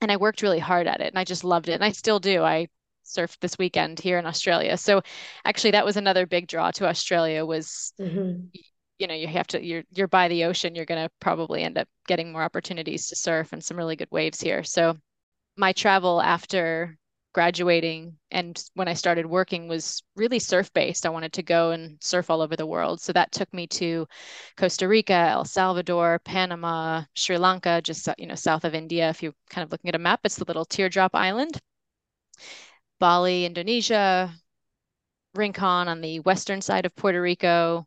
and 0.00 0.12
I 0.12 0.16
worked 0.16 0.42
really 0.42 0.60
hard 0.60 0.86
at 0.86 1.00
it, 1.00 1.08
and 1.08 1.18
I 1.18 1.24
just 1.24 1.44
loved 1.44 1.68
it, 1.68 1.74
and 1.74 1.84
I 1.84 1.92
still 1.92 2.20
do. 2.20 2.42
I 2.42 2.68
surfed 3.04 3.40
this 3.40 3.58
weekend 3.58 3.98
here 4.00 4.18
in 4.18 4.26
Australia. 4.26 4.76
So 4.76 5.02
actually 5.44 5.72
that 5.72 5.84
was 5.84 5.96
another 5.96 6.24
big 6.26 6.46
draw 6.46 6.70
to 6.72 6.88
Australia 6.88 7.44
was 7.44 7.92
mm-hmm 8.00 8.46
you 9.02 9.08
know 9.08 9.14
you 9.14 9.26
have 9.26 9.48
to 9.48 9.62
you're 9.62 9.82
you're 9.90 10.08
by 10.08 10.28
the 10.28 10.44
ocean 10.44 10.74
you're 10.74 10.86
going 10.86 11.04
to 11.04 11.10
probably 11.20 11.62
end 11.62 11.76
up 11.76 11.88
getting 12.06 12.32
more 12.32 12.42
opportunities 12.42 13.08
to 13.08 13.16
surf 13.16 13.52
and 13.52 13.62
some 13.62 13.76
really 13.76 13.96
good 13.96 14.10
waves 14.10 14.40
here 14.40 14.62
so 14.64 14.96
my 15.56 15.72
travel 15.72 16.22
after 16.22 16.96
graduating 17.32 18.16
and 18.30 18.62
when 18.74 18.88
I 18.88 18.94
started 18.94 19.24
working 19.26 19.68
was 19.68 20.02
really 20.16 20.38
surf 20.38 20.72
based. 20.72 21.06
I 21.06 21.10
wanted 21.10 21.32
to 21.34 21.42
go 21.42 21.70
and 21.70 21.96
surf 22.00 22.30
all 22.30 22.42
over 22.42 22.56
the 22.56 22.66
world. 22.66 23.00
So 23.00 23.12
that 23.14 23.32
took 23.32 23.52
me 23.54 23.66
to 23.68 24.06
Costa 24.56 24.86
Rica, 24.86 25.14
El 25.14 25.44
Salvador, 25.44 26.20
Panama, 26.24 27.04
Sri 27.14 27.38
Lanka, 27.38 27.80
just 27.82 28.08
uh, 28.08 28.14
you 28.18 28.26
know 28.26 28.34
south 28.34 28.64
of 28.64 28.74
India. 28.74 29.08
If 29.08 29.22
you're 29.22 29.34
kind 29.50 29.64
of 29.64 29.72
looking 29.72 29.88
at 29.88 29.94
a 29.94 29.98
map, 29.98 30.20
it's 30.24 30.36
the 30.36 30.44
little 30.44 30.64
teardrop 30.64 31.14
island. 31.14 31.58
Bali, 33.00 33.46
Indonesia, 33.46 34.32
Rincon 35.34 35.88
on 35.88 36.00
the 36.00 36.20
western 36.20 36.60
side 36.60 36.86
of 36.86 36.94
Puerto 36.94 37.20
Rico, 37.20 37.86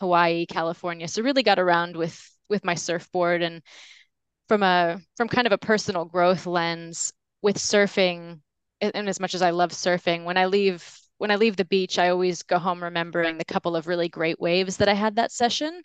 Hawaii, 0.00 0.46
California. 0.46 1.08
So 1.08 1.22
really 1.22 1.42
got 1.42 1.58
around 1.58 1.96
with 1.96 2.18
with 2.48 2.64
my 2.64 2.74
surfboard 2.74 3.42
and 3.42 3.62
from 4.48 4.62
a 4.62 5.00
from 5.16 5.28
kind 5.28 5.46
of 5.46 5.52
a 5.52 5.58
personal 5.58 6.04
growth 6.04 6.46
lens 6.46 7.12
with 7.42 7.56
surfing 7.56 8.40
and 8.80 9.08
as 9.08 9.20
much 9.20 9.34
as 9.34 9.42
I 9.42 9.50
love 9.50 9.70
surfing, 9.70 10.24
when 10.24 10.36
I 10.36 10.46
leave 10.46 11.00
when 11.18 11.30
I 11.30 11.36
leave 11.36 11.56
the 11.56 11.64
beach, 11.64 11.98
I 11.98 12.10
always 12.10 12.42
go 12.42 12.58
home 12.58 12.82
remembering 12.82 13.38
the 13.38 13.44
couple 13.44 13.76
of 13.76 13.86
really 13.86 14.08
great 14.08 14.40
waves 14.40 14.78
that 14.78 14.88
I 14.88 14.94
had 14.94 15.16
that 15.16 15.32
session 15.32 15.82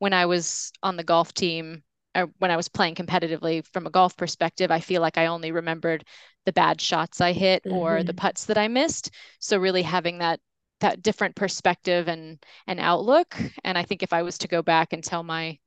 when 0.00 0.12
I 0.12 0.26
was 0.26 0.72
on 0.82 0.96
the 0.96 1.04
golf 1.04 1.32
team 1.32 1.84
or 2.16 2.28
when 2.38 2.50
I 2.50 2.56
was 2.56 2.68
playing 2.68 2.96
competitively 2.96 3.64
from 3.72 3.86
a 3.86 3.90
golf 3.90 4.16
perspective, 4.16 4.70
I 4.70 4.80
feel 4.80 5.00
like 5.00 5.16
I 5.16 5.26
only 5.26 5.52
remembered 5.52 6.04
the 6.44 6.52
bad 6.52 6.80
shots 6.80 7.20
I 7.20 7.32
hit 7.32 7.62
mm-hmm. 7.64 7.76
or 7.76 8.02
the 8.02 8.12
mm-hmm. 8.12 8.18
putts 8.18 8.46
that 8.46 8.58
I 8.58 8.68
missed. 8.68 9.12
So 9.38 9.56
really 9.56 9.82
having 9.82 10.18
that 10.18 10.40
that 10.82 11.02
different 11.02 11.34
perspective 11.34 12.08
and 12.08 12.38
and 12.66 12.78
outlook. 12.78 13.36
And 13.64 13.76
I 13.76 13.82
think 13.82 14.02
if 14.02 14.12
I 14.12 14.22
was 14.22 14.38
to 14.38 14.48
go 14.48 14.62
back 14.62 14.92
and 14.92 15.02
tell 15.02 15.22
my 15.22 15.58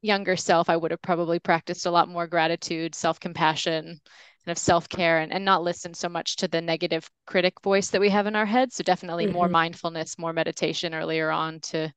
younger 0.00 0.36
self, 0.36 0.70
I 0.70 0.76
would 0.76 0.92
have 0.92 1.02
probably 1.02 1.40
practiced 1.40 1.84
a 1.86 1.90
lot 1.90 2.08
more 2.08 2.26
gratitude, 2.26 2.94
self-compassion, 2.94 3.84
kind 3.84 4.00
of 4.46 4.56
self-care 4.58 5.18
and, 5.18 5.32
and 5.32 5.44
not 5.44 5.64
listen 5.64 5.92
so 5.92 6.08
much 6.08 6.36
to 6.36 6.48
the 6.48 6.60
negative 6.60 7.10
critic 7.26 7.54
voice 7.62 7.90
that 7.90 8.00
we 8.00 8.08
have 8.08 8.26
in 8.26 8.36
our 8.36 8.46
head. 8.46 8.72
So 8.72 8.84
definitely 8.84 9.24
mm-hmm. 9.24 9.34
more 9.34 9.48
mindfulness, 9.48 10.16
more 10.18 10.32
meditation 10.32 10.94
earlier 10.94 11.30
on 11.30 11.60
to 11.60 11.92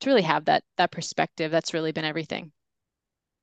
to 0.00 0.10
really 0.10 0.22
have 0.22 0.44
that 0.44 0.62
that 0.76 0.92
perspective. 0.92 1.50
That's 1.50 1.74
really 1.74 1.92
been 1.92 2.04
everything. 2.04 2.52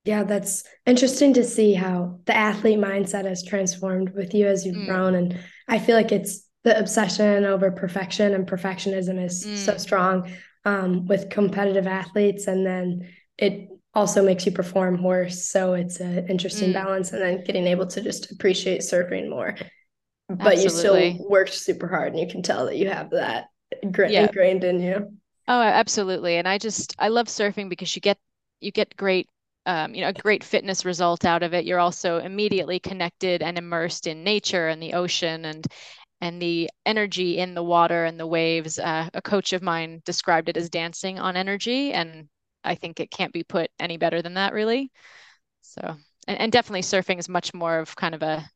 Yeah, 0.06 0.24
that's 0.24 0.64
interesting 0.86 1.34
to 1.34 1.44
see 1.44 1.74
how 1.74 2.20
the 2.26 2.38
athlete 2.38 2.78
mindset 2.78 3.26
has 3.26 3.44
transformed 3.44 4.12
with 4.14 4.36
you 4.36 4.46
as 4.46 4.64
you've 4.64 4.76
mm. 4.76 4.86
grown. 4.86 5.16
And 5.16 5.40
I 5.68 5.80
feel 5.80 5.96
like 5.96 6.12
it's 6.12 6.45
the 6.66 6.78
obsession 6.78 7.46
over 7.46 7.72
perfection 7.72 8.34
and 8.34 8.48
perfectionism 8.48 9.24
is 9.24 9.46
mm. 9.46 9.56
so 9.56 9.78
strong 9.78 10.30
um, 10.66 11.06
with 11.06 11.30
competitive 11.30 11.86
athletes. 11.86 12.48
And 12.48 12.66
then 12.66 13.08
it 13.38 13.70
also 13.94 14.26
makes 14.26 14.48
you 14.48 14.52
perform 14.52 15.04
worse. 15.04 15.48
So 15.48 15.76
it's 15.76 16.00
an 16.00 16.28
interesting 16.28 16.72
mm. 16.72 16.74
balance. 16.74 17.14
And 17.14 17.22
then 17.22 17.44
getting 17.44 17.68
able 17.68 17.86
to 17.86 18.02
just 18.02 18.32
appreciate 18.32 18.82
surfing 18.82 19.30
more. 19.30 19.56
But 20.28 20.58
Absolutely. 20.58 20.64
you 20.64 21.14
still 21.14 21.30
worked 21.30 21.54
super 21.54 21.88
hard 21.88 22.14
and 22.14 22.20
you 22.20 22.28
can 22.28 22.42
tell 22.42 22.66
that 22.66 22.78
you 22.78 22.90
have 22.90 23.12
that 23.12 23.46
yeah. 23.84 24.24
ingrained 24.24 24.64
in 24.64 24.82
you. 24.82 25.14
Oh, 25.48 25.62
absolutely. 25.62 26.38
And 26.38 26.48
I 26.48 26.58
just, 26.58 26.96
I 26.98 27.10
love 27.10 27.28
surfing 27.28 27.70
because 27.70 27.96
you 27.96 28.02
get, 28.02 28.18
you 28.60 28.72
get 28.72 28.98
great 28.98 29.30
um, 29.68 29.96
you 29.96 30.02
know 30.02 30.10
a 30.10 30.14
great 30.14 30.44
fitness 30.44 30.86
result 30.86 31.26
out 31.26 31.42
of 31.42 31.56
it 31.56 31.66
you're 31.66 31.80
also 31.80 32.20
immediately 32.20 32.80
connected 32.80 33.42
and 33.42 33.58
immersed 33.58 34.06
in 34.06 34.24
nature 34.24 34.68
and 34.68 34.80
the 34.80 34.94
ocean 34.94 35.44
and 35.46 35.66
and 36.22 36.42
the 36.42 36.70
energy 36.86 37.38
in 37.38 37.54
the 37.54 37.64
water 37.64 38.06
and 38.06 38.20
the 38.20 38.28
waves 38.28 38.80
uh, 38.80 39.10
a 39.14 39.22
coach 39.22 39.54
of 39.54 39.62
mine 39.62 40.02
described 40.06 40.50
it 40.50 40.58
as 40.58 40.70
dancing 40.70 41.20
on 41.20 41.36
energy 41.36 41.94
and 41.94 42.28
i 42.64 42.76
think 42.76 43.00
it 43.00 43.12
can't 43.12 43.34
be 43.34 43.44
put 43.44 43.70
any 43.80 43.98
better 43.98 44.22
than 44.22 44.36
that 44.36 44.54
really. 44.54 44.92
So 45.62 45.96
and, 46.28 46.40
and 46.40 46.52
definitely 46.52 46.82
surfing 46.82 47.20
is 47.20 47.30
much 47.30 47.54
more 47.54 47.80
of 47.80 47.96
kind 47.96 48.16
of 48.16 48.22
a 48.24 48.48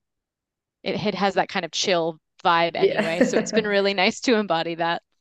it, 0.83 0.95
it 1.05 1.15
has 1.15 1.33
that 1.35 1.49
kind 1.49 1.65
of 1.65 1.71
chill 1.71 2.19
vibe 2.43 2.75
anyway 2.75 3.17
yeah. 3.19 3.25
so 3.25 3.37
it's 3.37 3.51
been 3.51 3.67
really 3.67 3.93
nice 3.93 4.21
to 4.21 4.35
embody 4.35 4.75
that. 4.75 5.01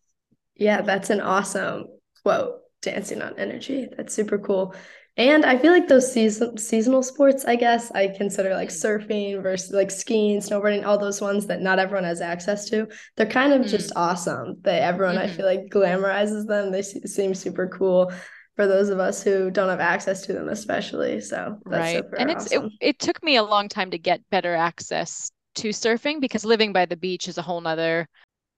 Yeah 0.57 0.81
that's 0.81 1.11
an 1.11 1.21
awesome 1.21 1.87
quote 2.25 2.63
dancing 2.83 3.23
on 3.23 3.39
energy. 3.39 3.89
That's 3.97 4.15
super 4.15 4.39
cool 4.39 4.75
and 5.19 5.45
I 5.45 5.59
feel 5.59 5.73
like 5.73 5.89
those 5.89 6.13
season 6.13 6.57
seasonal 6.57 7.03
sports, 7.03 7.45
I 7.45 7.57
guess, 7.57 7.91
I 7.91 8.07
consider 8.07 8.55
like 8.55 8.69
surfing 8.69 9.43
versus 9.43 9.73
like 9.73 9.91
skiing, 9.91 10.39
snowboarding, 10.39 10.87
all 10.87 10.97
those 10.97 11.21
ones 11.21 11.47
that 11.49 11.61
not 11.61 11.81
everyone 11.81 12.05
has 12.05 12.21
access 12.21 12.71
to. 12.71 12.87
They're 13.17 13.27
kind 13.27 13.53
of 13.53 13.63
mm. 13.63 13.69
just 13.69 13.93
awesome. 13.97 14.59
That 14.63 14.83
everyone 14.83 15.17
mm-hmm. 15.17 15.25
I 15.25 15.29
feel 15.29 15.45
like 15.45 15.71
glamorizes 15.71 16.47
them. 16.47 16.71
They 16.71 16.83
seem 16.83 17.35
super 17.35 17.67
cool 17.67 18.13
for 18.55 18.69
those 18.69 18.91
of 18.91 19.01
us 19.01 19.21
who 19.21 19.51
don't 19.51 19.69
have 19.69 19.81
access 19.81 20.25
to 20.27 20.33
them, 20.33 20.49
especially. 20.49 21.21
So 21.21 21.59
right, 21.65 22.05
and 22.17 22.31
it's 22.31 22.47
awesome. 22.47 22.67
it, 22.81 22.91
it 22.91 22.99
took 23.01 23.21
me 23.25 23.37
a 23.37 23.43
long 23.43 23.69
time 23.69 23.91
to 23.91 23.99
get 23.99 24.21
better 24.31 24.55
access 24.55 25.33
to 25.57 25.71
surfing 25.71 26.21
because 26.21 26.45
living 26.45 26.73
by 26.73 26.87
the 26.87 26.97
beach 26.97 27.27
is 27.27 27.39
a 27.39 27.43
whole 27.43 27.61
nother, 27.61 28.07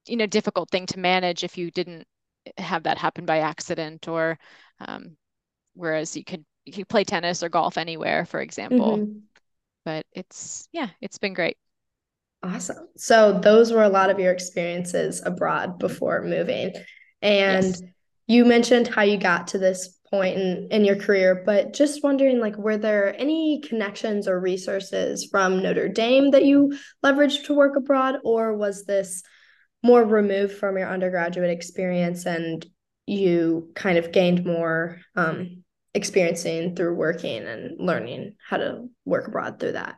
you 0.05 0.15
know, 0.15 0.27
difficult 0.27 0.69
thing 0.69 0.85
to 0.85 0.99
manage 0.99 1.43
if 1.43 1.57
you 1.57 1.71
didn't 1.71 2.05
have 2.57 2.83
that 2.83 2.99
happen 2.99 3.25
by 3.25 3.39
accident 3.39 4.07
or 4.07 4.37
um, 4.79 5.17
whereas 5.73 6.15
you 6.15 6.23
could 6.23 6.45
you 6.65 6.85
play 6.85 7.03
tennis 7.03 7.43
or 7.43 7.49
golf 7.49 7.77
anywhere, 7.77 8.25
for 8.25 8.39
example. 8.39 8.97
Mm-hmm. 8.97 9.19
But 9.85 10.05
it's 10.13 10.67
yeah, 10.71 10.89
it's 11.01 11.17
been 11.17 11.33
great. 11.33 11.57
Awesome. 12.43 12.87
So 12.97 13.39
those 13.39 13.71
were 13.71 13.83
a 13.83 13.89
lot 13.89 14.09
of 14.09 14.19
your 14.19 14.31
experiences 14.31 15.21
abroad 15.23 15.77
before 15.77 16.23
moving. 16.23 16.73
And 17.21 17.65
yes. 17.65 17.81
you 18.27 18.45
mentioned 18.45 18.87
how 18.87 19.03
you 19.03 19.17
got 19.17 19.47
to 19.47 19.59
this 19.59 19.99
point 20.09 20.37
in, 20.37 20.67
in 20.71 20.85
your 20.85 20.95
career, 20.95 21.43
but 21.45 21.73
just 21.73 22.03
wondering 22.03 22.39
like 22.39 22.57
were 22.57 22.77
there 22.77 23.15
any 23.19 23.61
connections 23.61 24.27
or 24.27 24.39
resources 24.39 25.27
from 25.29 25.61
Notre 25.61 25.87
Dame 25.87 26.31
that 26.31 26.45
you 26.45 26.77
leveraged 27.03 27.45
to 27.45 27.55
work 27.55 27.75
abroad 27.75 28.17
or 28.23 28.55
was 28.55 28.85
this 28.85 29.23
more 29.83 30.03
removed 30.03 30.57
from 30.57 30.77
your 30.77 30.89
undergraduate 30.89 31.49
experience 31.49 32.25
and 32.25 32.65
you 33.05 33.71
kind 33.75 33.97
of 33.97 34.11
gained 34.11 34.45
more 34.45 34.99
um, 35.15 35.60
experiencing 35.93 36.75
through 36.75 36.95
working 36.95 37.43
and 37.43 37.79
learning 37.79 38.35
how 38.47 38.57
to 38.57 38.87
work 39.05 39.27
abroad 39.27 39.59
through 39.59 39.73
that. 39.73 39.95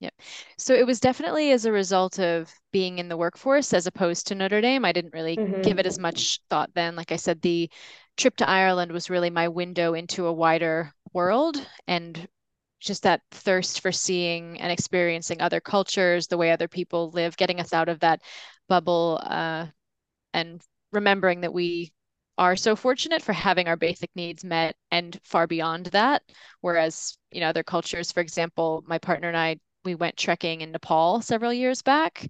Yeah. 0.00 0.10
So 0.58 0.74
it 0.74 0.86
was 0.86 1.00
definitely 1.00 1.52
as 1.52 1.64
a 1.64 1.72
result 1.72 2.18
of 2.18 2.52
being 2.72 2.98
in 2.98 3.08
the 3.08 3.16
workforce 3.16 3.72
as 3.72 3.86
opposed 3.86 4.26
to 4.26 4.34
Notre 4.34 4.60
Dame. 4.60 4.84
I 4.84 4.92
didn't 4.92 5.14
really 5.14 5.36
mm-hmm. 5.36 5.62
give 5.62 5.78
it 5.78 5.86
as 5.86 5.98
much 5.98 6.40
thought 6.50 6.70
then. 6.74 6.94
Like 6.94 7.10
I 7.10 7.16
said, 7.16 7.40
the 7.40 7.70
trip 8.16 8.36
to 8.36 8.48
Ireland 8.48 8.92
was 8.92 9.08
really 9.08 9.30
my 9.30 9.48
window 9.48 9.94
into 9.94 10.26
a 10.26 10.32
wider 10.32 10.92
world 11.14 11.56
and 11.86 12.28
just 12.80 13.04
that 13.04 13.22
thirst 13.30 13.80
for 13.80 13.92
seeing 13.92 14.60
and 14.60 14.70
experiencing 14.70 15.40
other 15.40 15.60
cultures, 15.60 16.26
the 16.26 16.36
way 16.36 16.50
other 16.50 16.68
people 16.68 17.10
live, 17.10 17.36
getting 17.36 17.58
us 17.58 17.72
out 17.72 17.88
of 17.88 18.00
that 18.00 18.20
bubble 18.68 19.18
uh, 19.24 19.66
and 20.34 20.60
remembering 20.92 21.40
that 21.40 21.54
we 21.54 21.93
are 22.38 22.56
so 22.56 22.74
fortunate 22.76 23.22
for 23.22 23.32
having 23.32 23.68
our 23.68 23.76
basic 23.76 24.10
needs 24.16 24.44
met 24.44 24.76
and 24.90 25.18
far 25.24 25.46
beyond 25.46 25.86
that. 25.86 26.22
Whereas, 26.60 27.16
you 27.30 27.40
know, 27.40 27.48
other 27.48 27.62
cultures, 27.62 28.10
for 28.12 28.20
example, 28.20 28.84
my 28.86 28.98
partner 28.98 29.28
and 29.28 29.36
I, 29.36 29.58
we 29.84 29.94
went 29.94 30.16
trekking 30.16 30.60
in 30.62 30.72
Nepal 30.72 31.20
several 31.20 31.52
years 31.52 31.82
back 31.82 32.26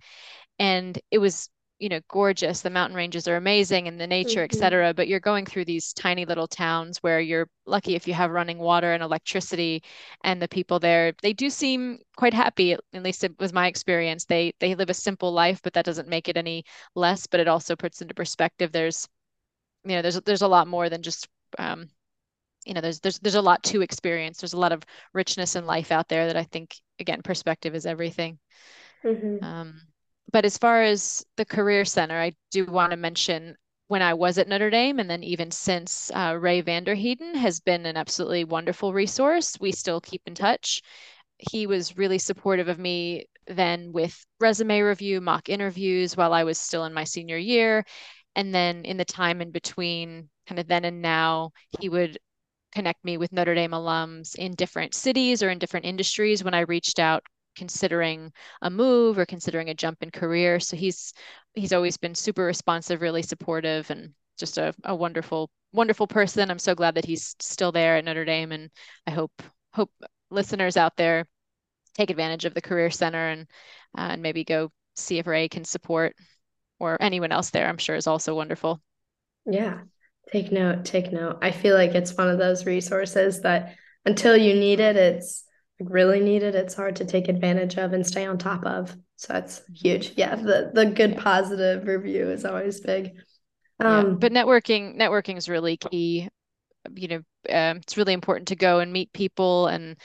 and 0.59 0.99
it 1.11 1.19
was 1.19 1.49
you 1.81 1.89
know 1.89 2.01
gorgeous 2.09 2.61
the 2.61 2.71
mountain 2.71 2.97
ranges 2.97 3.27
are 3.27 3.37
amazing 3.37 3.89
and 3.89 4.01
the 4.01 4.07
nature 4.07 4.41
mm-hmm. 4.41 4.57
etc 4.57 4.95
but 4.95 5.09
you're 5.09 5.21
going 5.21 5.45
through 5.45 5.65
these 5.65 5.93
tiny 5.93 6.25
little 6.25 6.47
towns 6.47 6.99
where 6.99 7.21
you're 7.21 7.49
lucky 7.67 7.97
if 7.97 8.07
you 8.07 8.15
have 8.15 8.31
running 8.31 8.59
water 8.59 8.93
and 8.93 9.03
electricity 9.03 9.83
and 10.23 10.41
the 10.41 10.49
people 10.49 10.79
there 10.79 11.13
they 11.23 11.33
do 11.33 11.51
seem 11.51 11.99
quite 12.17 12.33
happy 12.33 12.73
at 12.73 13.03
least 13.03 13.25
it 13.25 13.39
was 13.41 13.53
my 13.53 13.67
experience 13.67 14.25
they 14.25 14.53
they 14.61 14.75
live 14.75 14.89
a 14.89 14.95
simple 14.95 15.33
life 15.33 15.61
but 15.63 15.73
that 15.73 15.85
doesn't 15.85 16.09
make 16.09 16.29
it 16.29 16.37
any 16.37 16.65
less 16.95 17.27
but 17.27 17.41
it 17.41 17.49
also 17.49 17.75
puts 17.75 18.01
into 18.01 18.15
perspective 18.15 18.71
there's 18.71 19.09
you 19.85 19.97
know 19.97 20.03
there's 20.03 20.21
there's 20.23 20.43
a 20.43 20.49
lot 20.49 20.69
more 20.69 20.89
than 20.89 21.03
just 21.03 21.29
um, 21.59 21.89
you 22.65 22.75
know 22.75 22.81
there's 22.81 23.01
there's 23.01 23.19
there's 23.21 23.35
a 23.35 23.43
lot 23.43 23.63
to 23.65 23.83
experience. 23.83 24.41
There's 24.41 24.55
a 24.55 24.59
lot 24.59 24.73
of 24.73 24.83
richness 25.13 25.57
in 25.57 25.67
life 25.67 25.93
out 25.93 26.09
there 26.09 26.27
that 26.27 26.37
i 26.37 26.45
think 26.45 26.75
again 26.99 27.23
perspective 27.23 27.75
is 27.75 27.87
everything. 27.87 28.39
Mm-hmm. 29.05 29.45
um, 29.45 29.81
but 30.33 30.47
as 30.47 30.57
far 30.57 30.83
as 30.83 31.27
the 31.37 31.45
career 31.45 31.85
center 31.85 32.19
i 32.19 32.33
do 32.51 32.65
want 32.65 32.93
to 32.93 32.97
mention 32.97 33.55
when 33.89 34.01
i 34.01 34.15
was 34.15 34.39
at 34.39 34.49
notre 34.49 34.71
dame 34.71 34.99
and 34.99 35.11
then 35.11 35.23
even 35.23 35.51
since 35.51 36.11
uh, 36.15 36.35
ray 36.41 36.63
vanderheeden 36.63 37.35
has 37.35 37.61
been 37.61 37.85
an 37.85 37.99
absolutely 37.99 38.45
wonderful 38.45 38.95
resource 38.95 39.59
we 39.61 39.73
still 39.73 40.01
keep 40.01 40.23
in 40.27 40.35
touch. 40.35 40.81
He 41.37 41.67
was 41.67 41.99
really 41.99 42.19
supportive 42.19 42.69
of 42.69 42.79
me 42.79 43.27
then 43.47 43.93
with 43.93 44.25
resume 44.41 44.81
review 44.81 45.21
mock 45.21 45.51
interviews 45.51 46.17
while 46.17 46.33
i 46.33 46.45
was 46.45 46.59
still 46.59 46.87
in 46.87 46.95
my 46.95 47.05
senior 47.05 47.37
year 47.37 47.85
and 48.37 48.55
then 48.55 48.85
in 48.85 48.97
the 48.97 49.05
time 49.05 49.41
in 49.41 49.51
between, 49.51 50.29
kind 50.47 50.59
of 50.59 50.67
then 50.67 50.85
and 50.85 51.03
now, 51.03 51.53
he 51.81 51.89
would 51.89 52.19
connect 52.73 53.05
me 53.05 53.17
with 53.17 53.33
Notre 53.33 53.55
Dame 53.55 53.71
alums 53.71 54.35
in 54.37 54.55
different 54.55 54.95
cities 54.95 55.43
or 55.43 55.51
in 55.51 55.59
different 55.59 55.87
industries 55.87 56.43
when 56.43 56.55
I 56.55 56.61
reached 56.61 56.99
out 56.99 57.23
considering 57.57 58.33
a 58.63 58.71
move 58.71 59.17
or 59.19 59.27
considering 59.27 59.69
a 59.69 59.75
jump 59.75 60.03
in 60.03 60.11
career. 60.11 60.59
So 60.61 60.77
he's 60.77 61.15
he's 61.55 61.73
always 61.73 61.97
been 61.97 62.15
super 62.15 62.45
responsive, 62.45 63.01
really 63.01 63.23
supportive, 63.23 63.91
and 63.91 64.13
just 64.39 64.59
a, 64.59 64.75
a 64.85 64.95
wonderful, 64.95 65.51
wonderful 65.73 66.07
person. 66.07 66.51
I'm 66.51 66.59
so 66.59 66.75
glad 66.75 66.97
that 66.97 67.05
he's 67.05 67.37
still 67.41 67.73
there 67.73 67.97
at 67.97 68.05
Notre 68.05 68.25
Dame, 68.25 68.53
and 68.53 68.71
I 69.07 69.13
hope 69.13 69.33
hope 69.73 69.91
listeners 70.31 70.77
out 70.77 70.97
there 70.97 71.27
take 71.95 72.11
advantage 72.11 72.45
of 72.45 72.55
the 72.55 72.63
Career 72.63 72.91
Center 72.91 73.29
and 73.29 73.43
uh, 73.97 74.09
and 74.13 74.23
maybe 74.23 74.45
go 74.45 74.71
see 74.97 75.19
if 75.19 75.27
Ray 75.27 75.49
can 75.49 75.65
support 75.65 76.17
or 76.93 77.03
anyone 77.03 77.33
else 77.33 77.51
there, 77.51 77.67
I'm 77.69 77.79
sure 77.79 77.97
is 77.97 78.07
also 78.07 78.35
wonderful. 78.35 78.81
Yeah. 79.47 79.81
Take 80.33 80.53
note, 80.53 80.85
take 80.85 81.13
note. 81.13 81.39
I 81.43 81.51
feel 81.51 81.75
like 81.75 81.95
it's 81.95 82.17
one 82.17 82.29
of 82.29 82.39
those 82.39 82.67
resources 82.67 83.43
that 83.43 83.77
until 84.05 84.37
you 84.37 84.55
need 84.55 84.81
it, 84.81 84.97
it's 84.97 85.45
really 85.81 86.21
needed. 86.21 86.55
It's 86.55 86.75
hard 86.75 86.97
to 86.97 87.05
take 87.05 87.29
advantage 87.29 87.77
of 87.77 87.93
and 87.93 88.07
stay 88.07 88.27
on 88.27 88.39
top 88.39 88.65
of. 88.65 88.97
So 89.17 89.33
that's 89.33 89.63
huge. 89.75 90.13
Yeah. 90.17 90.35
The 90.35 90.71
the 90.75 90.87
good 90.87 91.19
positive 91.19 91.87
review 91.87 92.31
is 92.31 92.45
always 92.45 92.81
big. 92.81 93.13
Um, 93.81 94.07
yeah. 94.07 94.15
but 94.15 94.33
networking 94.33 94.97
networking 94.97 95.37
is 95.37 95.49
really 95.49 95.77
key. 95.77 96.29
You 96.95 97.09
know, 97.09 97.17
um, 97.51 97.79
it's 97.79 97.97
really 97.97 98.13
important 98.13 98.49
to 98.49 98.57
go 98.57 98.81
and 98.81 98.93
meet 98.93 99.13
people 99.13 99.69
and 99.69 99.97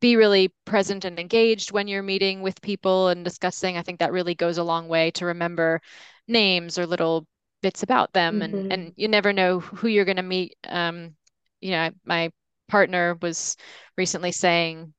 be 0.00 0.16
really 0.16 0.52
present 0.64 1.04
and 1.04 1.18
engaged 1.18 1.72
when 1.72 1.88
you're 1.88 2.02
meeting 2.02 2.40
with 2.42 2.60
people 2.62 3.08
and 3.08 3.24
discussing. 3.24 3.76
I 3.76 3.82
think 3.82 3.98
that 3.98 4.12
really 4.12 4.34
goes 4.34 4.58
a 4.58 4.64
long 4.64 4.88
way 4.88 5.10
to 5.12 5.26
remember 5.26 5.80
names 6.28 6.78
or 6.78 6.86
little 6.86 7.26
bits 7.62 7.82
about 7.82 8.12
them 8.12 8.40
mm-hmm. 8.40 8.54
and 8.54 8.72
and 8.72 8.92
you 8.96 9.08
never 9.08 9.32
know 9.32 9.60
who 9.60 9.88
you're 9.88 10.04
going 10.04 10.16
to 10.16 10.22
meet 10.22 10.56
um 10.68 11.14
you 11.60 11.72
know 11.72 11.90
my 12.04 12.30
partner 12.68 13.18
was 13.20 13.56
recently 13.96 14.30
saying 14.30 14.92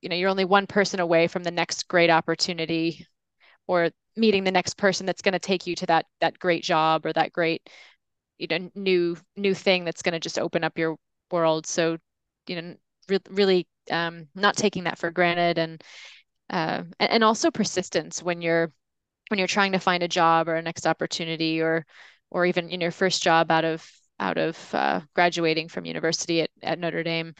you 0.00 0.08
know 0.08 0.14
you're 0.16 0.30
only 0.30 0.44
one 0.44 0.66
person 0.66 1.00
away 1.00 1.26
from 1.26 1.42
the 1.42 1.50
next 1.50 1.88
great 1.88 2.10
opportunity 2.10 3.06
or 3.66 3.90
meeting 4.16 4.44
the 4.44 4.50
next 4.50 4.76
person 4.76 5.06
that's 5.06 5.22
going 5.22 5.32
to 5.32 5.38
take 5.38 5.66
you 5.66 5.74
to 5.74 5.86
that 5.86 6.06
that 6.20 6.38
great 6.38 6.62
job 6.62 7.04
or 7.04 7.12
that 7.12 7.32
great 7.32 7.68
you 8.38 8.46
know 8.46 8.70
new 8.74 9.16
new 9.36 9.54
thing 9.54 9.84
that's 9.84 10.02
going 10.02 10.12
to 10.12 10.20
just 10.20 10.38
open 10.38 10.62
up 10.62 10.78
your 10.78 10.96
world 11.30 11.66
so 11.66 11.96
you 12.46 12.60
know 12.60 12.74
re- 13.08 13.18
really 13.30 13.66
um, 13.90 14.28
not 14.34 14.56
taking 14.56 14.84
that 14.84 14.98
for 14.98 15.10
granted 15.10 15.58
and 15.58 15.82
uh, 16.50 16.82
and 16.98 17.22
also 17.22 17.50
persistence 17.50 18.22
when 18.22 18.40
you're 18.40 18.72
when 19.28 19.38
you're 19.38 19.46
trying 19.46 19.72
to 19.72 19.78
find 19.78 20.02
a 20.02 20.08
job 20.08 20.48
or 20.48 20.54
a 20.54 20.62
next 20.62 20.86
opportunity 20.86 21.60
or 21.60 21.84
or 22.30 22.46
even 22.46 22.68
in 22.70 22.80
your 22.80 22.90
first 22.90 23.22
job 23.22 23.50
out 23.50 23.64
of 23.64 23.86
out 24.20 24.38
of 24.38 24.74
uh, 24.74 25.00
graduating 25.14 25.68
from 25.68 25.84
university 25.84 26.42
at, 26.42 26.50
at 26.62 26.78
Notre 26.78 27.04
Dame, 27.04 27.34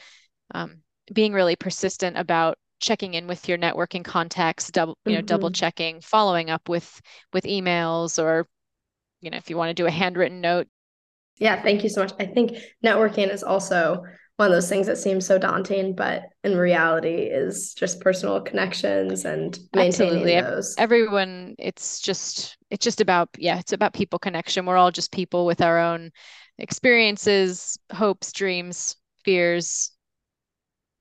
um, 0.55 0.83
being 1.13 1.33
really 1.33 1.57
persistent 1.57 2.17
about 2.17 2.57
checking 2.81 3.15
in 3.15 3.27
with 3.27 3.49
your 3.49 3.59
networking 3.59 4.05
contacts, 4.05 4.71
double 4.71 4.97
you 5.05 5.13
know 5.13 5.19
mm-hmm. 5.19 5.27
double 5.27 5.51
checking, 5.51 6.01
following 6.01 6.51
up 6.51 6.69
with 6.69 7.01
with 7.33 7.45
emails 7.45 8.23
or 8.23 8.47
you 9.21 9.31
know 9.31 9.37
if 9.37 9.51
you 9.51 9.57
want 9.57 9.71
to 9.71 9.75
do 9.75 9.87
a 9.87 9.91
handwritten 9.91 10.41
note. 10.41 10.69
Yeah, 11.39 11.63
thank 11.63 11.85
you 11.85 11.89
so 11.89 12.03
much. 12.03 12.13
I 12.19 12.27
think 12.27 12.57
networking 12.85 13.33
is 13.33 13.43
also 13.43 14.03
one 14.39 14.47
of 14.47 14.55
those 14.55 14.69
things 14.69 14.87
that 14.87 14.99
seems 14.99 15.27
so 15.27 15.37
daunting, 15.37 15.97
but 15.97 16.23
in 16.45 16.57
reality 16.57 17.23
is 17.25 17.75
just 17.75 18.01
personal 18.01 18.41
connections 18.41 19.25
and 19.25 19.59
maintaining 19.75 20.23
Absolutely. 20.23 20.41
those. 20.41 20.77
Everyone, 20.79 21.57
it's 21.59 21.99
just 21.99 22.57
it's 22.71 22.85
just 22.85 23.01
about 23.01 23.31
yeah, 23.37 23.59
it's 23.59 23.73
about 23.73 23.95
people 23.95 24.21
connection. 24.21 24.65
We're 24.65 24.77
all 24.77 24.93
just 24.93 25.11
people 25.11 25.45
with 25.45 25.61
our 25.61 25.81
own 25.81 26.13
experiences, 26.57 27.79
hopes, 27.93 28.33
dreams, 28.33 28.95
fears. 29.25 29.91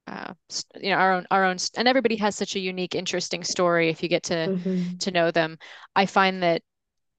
Uh, 0.07 0.33
you 0.79 0.89
know 0.89 0.95
our 0.95 1.11
own 1.11 1.27
our 1.29 1.43
own 1.43 1.57
and 1.75 1.85
everybody 1.85 2.15
has 2.15 2.33
such 2.33 2.55
a 2.55 2.59
unique 2.59 2.95
interesting 2.95 3.43
story 3.43 3.89
if 3.89 4.01
you 4.01 4.07
get 4.07 4.23
to 4.23 4.33
mm-hmm. 4.33 4.95
to 4.99 5.11
know 5.11 5.31
them 5.31 5.57
i 5.97 6.05
find 6.05 6.41
that 6.41 6.61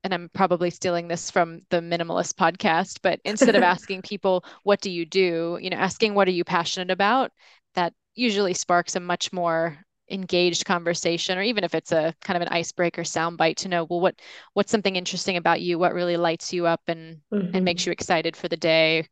and 0.04 0.14
I'm 0.14 0.30
probably 0.32 0.70
stealing 0.70 1.08
this 1.08 1.30
from 1.30 1.62
the 1.70 1.80
minimalist 1.80 2.34
podcast, 2.34 3.00
but 3.02 3.20
instead 3.24 3.56
of 3.56 3.62
asking 3.64 4.02
people, 4.02 4.44
what 4.62 4.80
do 4.80 4.90
you 4.90 5.04
do? 5.04 5.58
You 5.60 5.70
know, 5.70 5.76
asking, 5.76 6.14
what 6.14 6.28
are 6.28 6.32
you 6.32 6.44
passionate 6.44 6.90
about? 6.90 7.32
That 7.74 7.92
usually 8.14 8.54
sparks 8.54 8.96
a 8.96 9.00
much 9.00 9.32
more 9.32 9.78
engaged 10.10 10.64
conversation, 10.64 11.36
or 11.36 11.42
even 11.42 11.64
if 11.64 11.74
it's 11.74 11.92
a 11.92 12.14
kind 12.22 12.36
of 12.36 12.42
an 12.42 12.52
icebreaker 12.52 13.02
soundbite 13.02 13.56
to 13.56 13.68
know, 13.68 13.84
well, 13.84 14.00
what, 14.00 14.20
what's 14.54 14.70
something 14.70 14.96
interesting 14.96 15.36
about 15.36 15.60
you? 15.60 15.78
What 15.78 15.94
really 15.94 16.16
lights 16.16 16.52
you 16.52 16.66
up 16.66 16.80
and, 16.86 17.18
mm-hmm. 17.32 17.54
and 17.54 17.64
makes 17.64 17.84
you 17.84 17.92
excited 17.92 18.36
for 18.36 18.48
the 18.48 18.56
day? 18.56 19.06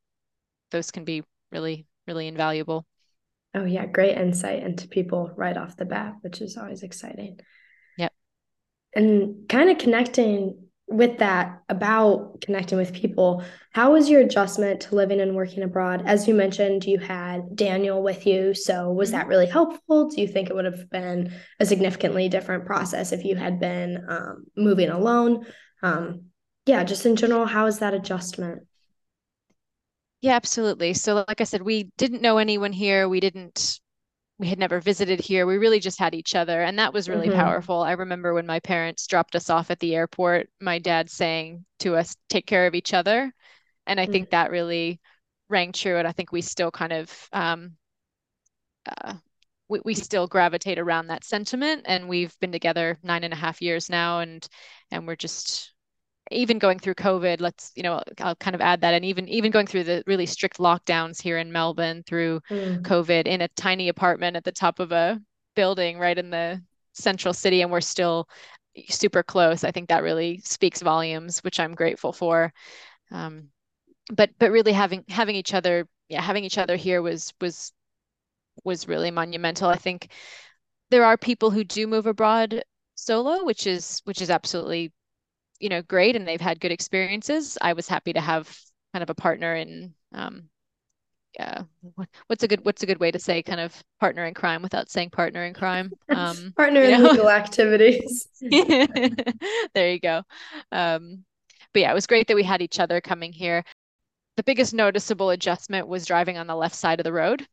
Those 0.71 0.91
can 0.91 1.05
be 1.05 1.23
really, 1.53 1.87
really 2.07 2.29
invaluable. 2.29 2.87
Oh 3.55 3.65
yeah. 3.65 3.87
Great 3.87 4.19
insight 4.19 4.63
into 4.63 4.87
people 4.89 5.31
right 5.35 5.57
off 5.57 5.77
the 5.77 5.87
bat, 5.87 6.15
which 6.21 6.41
is 6.43 6.57
always 6.57 6.83
exciting. 6.83 7.41
Yep. 7.97 8.13
And 8.95 9.49
kind 9.49 9.71
of 9.71 9.79
connecting 9.79 10.66
with 10.89 11.19
that 11.19 11.63
about 11.69 12.41
connecting 12.41 12.79
with 12.79 12.93
people 12.93 13.43
how 13.73 13.93
was 13.93 14.09
your 14.09 14.21
adjustment 14.21 14.81
to 14.81 14.95
living 14.95 15.21
and 15.21 15.35
working 15.35 15.63
abroad? 15.63 16.03
As 16.07 16.29
you 16.29 16.35
mentioned 16.35 16.85
you 16.85 16.99
had 16.99 17.57
daniel 17.57 18.03
with 18.03 18.27
you 18.27 18.55
so 18.55 18.91
was 18.93 19.11
that 19.11 19.23
mm-hmm. 19.23 19.31
really 19.31 19.47
helpful? 19.47 20.09
Do 20.09 20.21
you 20.21 20.29
think 20.29 20.49
it 20.49 20.55
would 20.55 20.65
have 20.65 20.89
been 20.91 21.33
a 21.59 21.67
significantly 21.67 22.29
different 22.29 22.67
process 22.67 23.13
if 23.13 23.25
you 23.25 23.35
had 23.35 23.59
been 23.59 24.07
um, 24.09 24.45
moving 24.57 24.89
alone? 24.89 25.47
Um, 25.83 26.27
yeah 26.67 26.85
just 26.85 27.05
in 27.05 27.17
general 27.17 27.47
how 27.47 27.67
is 27.67 27.81
that 27.81 27.95
adjustment? 27.95 28.63
Yeah 30.21 30.37
absolutely. 30.37 30.95
So 30.95 31.25
like 31.27 31.41
i 31.41 31.45
said 31.45 31.63
we 31.63 31.91
didn't 31.99 32.23
know 32.23 32.39
anyone 32.39 32.73
here. 32.73 33.09
We 33.09 33.21
didn't 33.21 33.81
we 34.39 34.49
had 34.49 34.59
never 34.59 34.81
visited 34.81 35.19
here. 35.19 35.47
We 35.47 35.57
really 35.57 35.81
just 35.81 35.99
had 35.99 36.15
each 36.15 36.35
other. 36.35 36.63
And 36.63 36.79
that 36.79 36.93
was 36.93 37.09
really 37.09 37.29
mm-hmm. 37.29 37.39
powerful. 37.39 37.83
I 37.83 37.93
remember 37.93 38.35
when 38.35 38.47
my 38.47 38.61
parents 38.61 39.07
dropped 39.07 39.35
us 39.35 39.49
off 39.49 39.71
at 39.71 39.79
the 39.81 39.95
airport, 39.95 40.49
my 40.61 40.79
dad 40.79 41.09
saying 41.09 41.65
to 41.81 41.97
us, 41.97 42.15
take 42.29 42.47
care 42.47 42.67
of 42.67 42.75
each 42.75 42.93
other. 42.93 43.33
And 43.87 43.99
I 43.99 44.05
mm-hmm. 44.05 44.13
think 44.13 44.31
that 44.31 44.51
really 44.51 45.01
rang 45.49 45.73
true. 45.73 45.97
And 45.97 46.07
I 46.07 46.13
think 46.13 46.33
we 46.33 46.43
still 46.43 46.71
kind 46.71 46.93
of, 46.93 47.29
um, 47.33 47.77
uh, 48.87 49.15
we, 49.69 49.81
we 49.85 49.95
still 49.95 50.27
gravitate 50.27 50.79
around 50.79 51.07
that 51.07 51.25
sentiment. 51.25 51.83
And 51.87 52.09
we've 52.09 52.39
been 52.39 52.53
together 52.53 52.99
nine 53.03 53.25
and 53.25 53.33
a 53.33 53.37
half 53.37 53.63
years 53.63 53.89
now. 53.89 54.21
And, 54.21 54.47
and 54.91 55.07
we're 55.07 55.17
just, 55.17 55.73
even 56.31 56.59
going 56.59 56.79
through 56.79 56.95
COVID, 56.95 57.41
let's, 57.41 57.73
you 57.77 57.83
know, 57.83 58.03
I'll 58.21 58.35
kind 58.37 58.55
of 58.55 58.61
add 58.61 58.81
that. 58.81 58.95
And 58.95 59.05
even 59.05 59.29
even 59.29 59.51
going 59.51 59.67
through 59.67 59.85
the 59.85 60.03
really 60.07 60.27
strict 60.27 60.59
lockdowns 60.59 61.21
here 61.21 61.39
in 61.39 61.53
Melbourne 61.53 62.03
through 62.07 62.41
mm. 62.51 62.83
COVID 62.83 63.27
in 63.27 63.43
a 63.43 63.49
tiny 63.49 63.89
apartment 63.89 64.37
at 64.37 64.45
the 64.45 64.53
top 64.53 64.81
of 64.81 64.93
a 64.93 65.21
building 65.55 65.99
right 65.99 66.19
in 66.19 66.31
the 66.31 66.63
central 66.93 67.35
city, 67.35 67.63
and 67.63 67.71
we're 67.71 67.81
still 67.81 68.29
super 68.89 69.23
close. 69.23 69.65
I 69.65 69.71
think 69.71 69.89
that 69.89 70.03
really 70.03 70.41
speaks 70.45 70.83
volumes, 70.83 71.39
which 71.41 71.61
I'm 71.61 71.75
grateful 71.75 72.13
for. 72.13 72.53
Um, 73.11 73.49
but 74.13 74.31
but 74.39 74.51
really 74.51 74.73
having 74.73 75.05
having 75.09 75.37
each 75.37 75.55
other, 75.55 75.89
yeah, 76.09 76.23
having 76.23 76.45
each 76.45 76.59
other 76.59 76.77
here 76.77 77.03
was 77.03 77.33
was 77.41 77.73
was 78.65 78.89
really 78.89 79.11
monumental. 79.11 79.69
I 79.69 79.77
think 79.77 80.11
there 80.91 81.05
are 81.05 81.17
people 81.17 81.51
who 81.51 81.65
do 81.65 81.87
move 81.87 82.07
abroad 82.07 82.63
solo, 82.95 83.45
which 83.45 83.67
is 83.67 84.01
which 84.05 84.21
is 84.21 84.31
absolutely 84.31 84.93
you 85.61 85.69
know 85.69 85.83
great 85.83 86.17
and 86.17 86.27
they've 86.27 86.41
had 86.41 86.61
good 86.61 86.73
experiences 86.73 87.57
i 87.61 87.73
was 87.73 87.89
happy 87.89 88.13
to 88.13 88.21
have 88.21 88.55
kind 88.93 89.03
of 89.03 89.11
a 89.11 89.15
partner 89.15 89.55
in 89.55 89.93
um 90.15 90.49
yeah 91.39 91.63
what's 92.29 92.43
a 92.43 92.49
good 92.49 92.65
what's 92.65 92.83
a 92.83 92.87
good 92.87 92.99
way 92.99 93.11
to 93.11 93.19
say 93.19 93.43
kind 93.43 93.61
of 93.61 93.83
partner 94.01 94.25
in 94.25 94.35
crime 94.35 94.63
without 94.63 94.91
saying 94.91 95.11
partner 95.11 95.45
in 95.45 95.53
crime? 95.53 95.93
Um 96.09 96.53
partner 96.57 96.83
in 96.83 97.03
know? 97.03 97.11
legal 97.11 97.29
activities. 97.29 98.29
There 98.41 99.93
you 99.93 100.01
go. 100.01 100.23
Um 100.73 101.25
but 101.73 101.81
yeah 101.81 101.91
it 101.91 101.95
was 101.95 102.07
great 102.07 102.27
that 102.29 102.37
we 102.37 102.43
had 102.43 102.63
each 102.63 102.81
other 102.81 103.01
coming 103.01 103.33
here. 103.33 103.65
The 104.37 104.45
biggest 104.45 104.73
noticeable 104.75 105.31
adjustment 105.31 105.89
was 105.89 106.07
driving 106.07 106.39
on 106.39 106.47
the 106.47 106.57
left 106.57 106.75
side 106.75 107.01
of 107.01 107.05
the 107.05 107.13
road. 107.13 107.47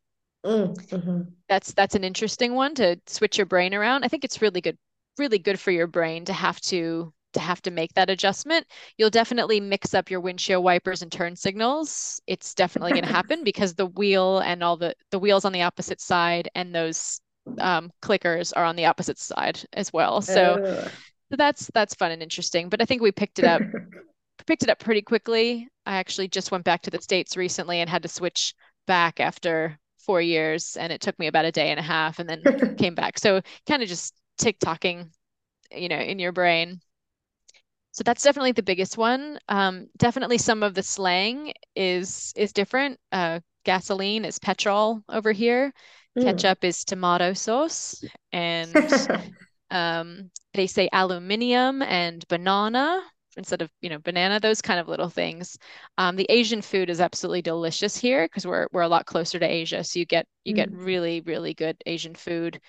Mm, 0.45 0.75
mm-hmm. 0.87 1.21
that's 1.47 1.73
that's 1.73 1.95
an 1.95 2.03
interesting 2.03 2.53
one 2.53 2.75
to 2.75 2.99
switch 3.07 3.37
your 3.37 3.45
brain 3.45 3.73
around. 3.73 4.03
I 4.03 4.07
think 4.07 4.23
it's 4.23 4.41
really 4.41 4.61
good 4.61 4.77
really 5.17 5.39
good 5.39 5.59
for 5.59 5.71
your 5.71 5.87
brain 5.87 6.25
to 6.25 6.33
have 6.33 6.59
to 6.61 7.13
to 7.33 7.39
have 7.39 7.61
to 7.63 7.71
make 7.71 7.93
that 7.93 8.09
adjustment. 8.09 8.65
You'll 8.97 9.09
definitely 9.09 9.59
mix 9.59 9.93
up 9.93 10.09
your 10.09 10.21
windshield 10.21 10.63
wipers 10.63 11.01
and 11.01 11.11
turn 11.11 11.35
signals. 11.35 12.21
It's 12.27 12.53
definitely 12.53 12.91
going 12.91 13.03
to 13.07 13.09
happen 13.09 13.43
because 13.43 13.73
the 13.73 13.87
wheel 13.87 14.39
and 14.39 14.63
all 14.63 14.77
the 14.77 14.95
the 15.11 15.19
wheels 15.19 15.45
on 15.45 15.51
the 15.51 15.63
opposite 15.63 16.01
side 16.01 16.49
and 16.55 16.73
those 16.73 17.19
um, 17.59 17.91
clickers 18.01 18.53
are 18.55 18.65
on 18.65 18.75
the 18.75 18.85
opposite 18.85 19.19
side 19.19 19.59
as 19.73 19.91
well. 19.93 20.21
So, 20.21 20.57
so 21.29 21.35
that's 21.37 21.69
that's 21.73 21.95
fun 21.95 22.11
and 22.11 22.23
interesting. 22.23 22.69
But 22.69 22.81
I 22.81 22.85
think 22.85 23.01
we 23.01 23.11
picked 23.11 23.39
it 23.39 23.45
up 23.45 23.61
picked 24.45 24.63
it 24.63 24.69
up 24.69 24.79
pretty 24.79 25.01
quickly. 25.01 25.67
I 25.85 25.95
actually 25.97 26.27
just 26.27 26.51
went 26.51 26.63
back 26.63 26.81
to 26.83 26.89
the 26.89 27.01
states 27.01 27.37
recently 27.37 27.79
and 27.79 27.89
had 27.89 28.03
to 28.03 28.09
switch 28.09 28.53
back 28.87 29.19
after 29.19 29.77
four 29.99 30.21
years, 30.21 30.75
and 30.77 30.91
it 30.91 31.01
took 31.01 31.17
me 31.19 31.27
about 31.27 31.45
a 31.45 31.51
day 31.51 31.69
and 31.71 31.79
a 31.79 31.83
half, 31.83 32.19
and 32.19 32.29
then 32.29 32.75
came 32.77 32.95
back. 32.95 33.17
So 33.19 33.41
kind 33.67 33.81
of 33.81 33.89
just 33.89 34.13
tick 34.37 34.57
tocking, 34.59 35.09
you 35.71 35.89
know, 35.89 35.99
in 35.99 36.19
your 36.19 36.31
brain. 36.31 36.79
So 37.93 38.03
that's 38.03 38.23
definitely 38.23 38.53
the 38.53 38.63
biggest 38.63 38.97
one. 38.97 39.38
Um, 39.47 39.88
definitely 39.97 40.39
some 40.39 40.63
of 40.63 40.73
the 40.73 40.82
slang 40.82 41.53
is 41.75 42.34
is 42.36 42.51
different. 42.51 42.99
Uh, 43.12 43.39
gasoline 43.65 44.25
is 44.25 44.39
petrol 44.39 45.01
over 45.10 45.32
here. 45.32 45.71
Mm. 46.17 46.23
Ketchup 46.23 46.63
is 46.63 46.84
tomato 46.84 47.34
sauce, 47.34 48.03
and 48.32 48.75
um, 49.71 50.32
they 50.56 50.65
say 50.65 50.89
aluminium 50.91 51.84
and 51.84 52.27
banana 52.29 53.03
instead 53.38 53.62
of 53.62 53.69
you 53.79 53.91
know 53.91 53.99
banana. 53.99 54.39
Those 54.39 54.62
kind 54.62 54.79
of 54.79 54.88
little 54.88 55.10
things. 55.10 55.56
Um, 55.99 56.15
the 56.15 56.27
Asian 56.29 56.63
food 56.63 56.89
is 56.89 56.99
absolutely 56.99 57.43
delicious 57.43 57.95
here 57.95 58.25
because 58.25 58.47
we're 58.47 58.67
we're 58.71 58.82
a 58.82 58.88
lot 58.88 59.06
closer 59.06 59.38
to 59.38 59.45
Asia, 59.45 59.84
so 59.84 59.99
you 59.99 60.06
get 60.06 60.25
you 60.45 60.53
mm. 60.53 60.58
get 60.58 60.71
really 60.71 61.21
really 61.21 61.53
good 61.53 61.77
Asian 61.86 62.15
food. 62.15 62.60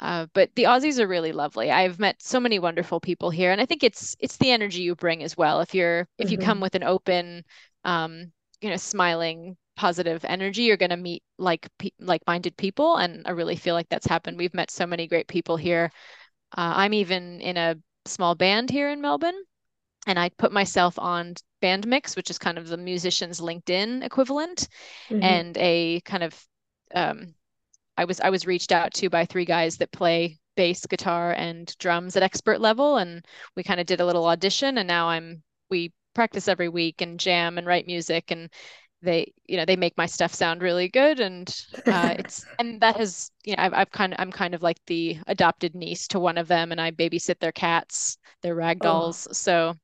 Uh, 0.00 0.26
but 0.32 0.50
the 0.54 0.64
Aussies 0.64 1.00
are 1.00 1.08
really 1.08 1.32
lovely. 1.32 1.70
I've 1.70 1.98
met 1.98 2.22
so 2.22 2.38
many 2.38 2.58
wonderful 2.58 3.00
people 3.00 3.30
here, 3.30 3.50
and 3.50 3.60
I 3.60 3.66
think 3.66 3.82
it's 3.82 4.14
it's 4.20 4.36
the 4.36 4.50
energy 4.50 4.82
you 4.82 4.94
bring 4.94 5.22
as 5.22 5.36
well. 5.36 5.60
If 5.60 5.74
you're 5.74 6.06
if 6.18 6.26
mm-hmm. 6.26 6.32
you 6.32 6.38
come 6.38 6.60
with 6.60 6.74
an 6.74 6.84
open, 6.84 7.44
um, 7.84 8.32
you 8.60 8.70
know, 8.70 8.76
smiling, 8.76 9.56
positive 9.76 10.24
energy, 10.24 10.62
you're 10.62 10.76
going 10.76 10.90
to 10.90 10.96
meet 10.96 11.22
like 11.38 11.68
like-minded 11.98 12.56
people, 12.56 12.96
and 12.96 13.26
I 13.26 13.30
really 13.30 13.56
feel 13.56 13.74
like 13.74 13.88
that's 13.88 14.06
happened. 14.06 14.38
We've 14.38 14.54
met 14.54 14.70
so 14.70 14.86
many 14.86 15.08
great 15.08 15.26
people 15.26 15.56
here. 15.56 15.90
Uh, 16.56 16.74
I'm 16.76 16.94
even 16.94 17.40
in 17.40 17.56
a 17.56 17.76
small 18.04 18.34
band 18.34 18.70
here 18.70 18.90
in 18.90 19.00
Melbourne, 19.00 19.42
and 20.06 20.18
I 20.18 20.28
put 20.30 20.52
myself 20.52 20.98
on 20.98 21.34
Bandmix, 21.60 22.16
which 22.16 22.30
is 22.30 22.38
kind 22.38 22.56
of 22.56 22.68
the 22.68 22.76
musician's 22.76 23.40
LinkedIn 23.40 24.04
equivalent, 24.04 24.68
mm-hmm. 25.08 25.22
and 25.22 25.58
a 25.58 26.00
kind 26.02 26.22
of 26.22 26.46
um, 26.94 27.34
I 27.98 28.04
was 28.04 28.20
I 28.20 28.30
was 28.30 28.46
reached 28.46 28.72
out 28.72 28.94
to 28.94 29.10
by 29.10 29.26
three 29.26 29.44
guys 29.44 29.76
that 29.78 29.92
play 29.92 30.38
bass, 30.56 30.86
guitar, 30.86 31.32
and 31.32 31.76
drums 31.78 32.16
at 32.16 32.22
expert 32.22 32.60
level, 32.60 32.96
and 32.96 33.24
we 33.56 33.62
kind 33.62 33.80
of 33.80 33.86
did 33.86 34.00
a 34.00 34.06
little 34.06 34.26
audition, 34.26 34.78
and 34.78 34.86
now 34.86 35.08
I'm 35.08 35.42
we 35.68 35.92
practice 36.14 36.48
every 36.48 36.68
week 36.68 37.00
and 37.00 37.20
jam 37.20 37.58
and 37.58 37.66
write 37.66 37.86
music 37.86 38.30
and 38.30 38.50
they 39.02 39.32
you 39.46 39.56
know 39.56 39.64
they 39.64 39.76
make 39.76 39.96
my 39.96 40.06
stuff 40.06 40.34
sound 40.34 40.62
really 40.62 40.88
good 40.88 41.20
and 41.20 41.54
uh, 41.86 42.14
it's 42.18 42.44
and 42.58 42.80
that 42.80 42.96
has 42.96 43.30
you 43.44 43.54
know 43.54 43.62
I've, 43.62 43.74
I've 43.74 43.90
kind 43.92 44.12
of 44.12 44.20
I'm 44.20 44.32
kind 44.32 44.54
of 44.54 44.62
like 44.62 44.78
the 44.86 45.18
adopted 45.28 45.74
niece 45.76 46.08
to 46.08 46.18
one 46.18 46.36
of 46.36 46.48
them 46.48 46.72
and 46.72 46.80
I 46.80 46.90
babysit 46.90 47.38
their 47.38 47.52
cats 47.52 48.18
their 48.42 48.56
rag 48.56 48.80
dolls 48.80 49.28
oh. 49.30 49.32
so 49.32 49.74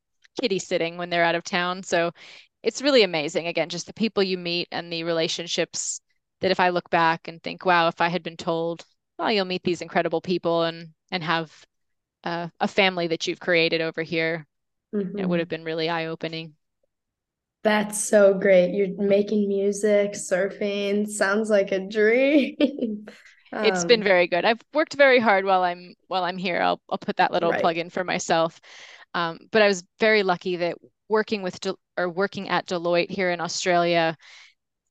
kitty 0.40 0.59
sitting 0.59 0.96
when 0.96 1.11
they're 1.11 1.24
out 1.24 1.37
of 1.37 1.44
town 1.44 1.83
so 1.85 2.11
it's 2.64 2.83
really 2.83 3.05
amazing 3.05 3.46
again 3.46 3.68
just 3.68 3.87
the 3.87 3.94
people 3.94 4.22
you 4.22 4.37
meet 4.37 4.66
and 4.72 4.92
the 4.92 5.05
relationships 5.05 6.00
that 6.45 6.51
if 6.51 6.61
I 6.61 6.69
look 6.69 6.91
back 6.91 7.27
and 7.27 7.43
think 7.43 7.65
wow 7.65 7.89
if 7.89 8.03
I 8.03 8.09
had 8.09 8.23
been 8.23 8.37
told 8.37 8.85
oh 9.19 9.29
you'll 9.29 9.47
meet 9.47 9.63
these 9.65 9.81
incredible 9.81 10.21
people 10.21 10.65
and 10.65 10.91
and 11.11 11.25
have 11.25 11.51
uh, 12.23 12.49
a 12.61 12.69
family 12.69 13.07
that 13.07 13.27
you've 13.27 13.41
created 13.41 13.81
over 13.81 14.03
here 14.03 14.47
mm-hmm. 14.95 15.19
it 15.19 15.27
would 15.27 15.39
have 15.39 15.49
been 15.49 15.65
really 15.65 15.89
eye-opening 15.89 16.53
that's 17.63 17.99
so 17.99 18.35
great. 18.35 18.75
You're 18.75 18.95
making 18.99 19.49
music, 19.49 20.13
surfing. 20.13 21.09
Sounds 21.09 21.49
like 21.49 21.73
a 21.73 21.81
dream. 21.81 22.57
um, 23.53 23.65
it's 23.65 23.87
been 23.87 24.05
very 24.05 24.27
good. 24.27 24.45
I've 24.45 24.61
worked 24.75 24.93
very 24.93 25.19
hard 25.19 25.47
while 25.47 25.63
I'm 25.63 25.95
while 26.07 26.25
I'm 26.25 26.37
here. 26.37 26.61
I'll 26.61 26.79
I'll 26.91 26.99
put 26.99 27.17
that 27.17 27.33
little 27.33 27.53
right. 27.53 27.63
plug 27.63 27.79
in 27.79 27.89
for 27.89 28.05
myself. 28.05 28.61
Um, 29.15 29.39
but 29.51 29.63
I 29.63 29.67
was 29.67 29.83
very 29.99 30.23
lucky 30.23 30.57
that 30.57 30.77
working 31.09 31.41
with 31.41 31.59
De- 31.61 31.75
or 31.97 32.11
working 32.11 32.51
at 32.51 32.67
Deloitte 32.67 33.11
here 33.11 33.31
in 33.31 33.41
Australia, 33.41 34.15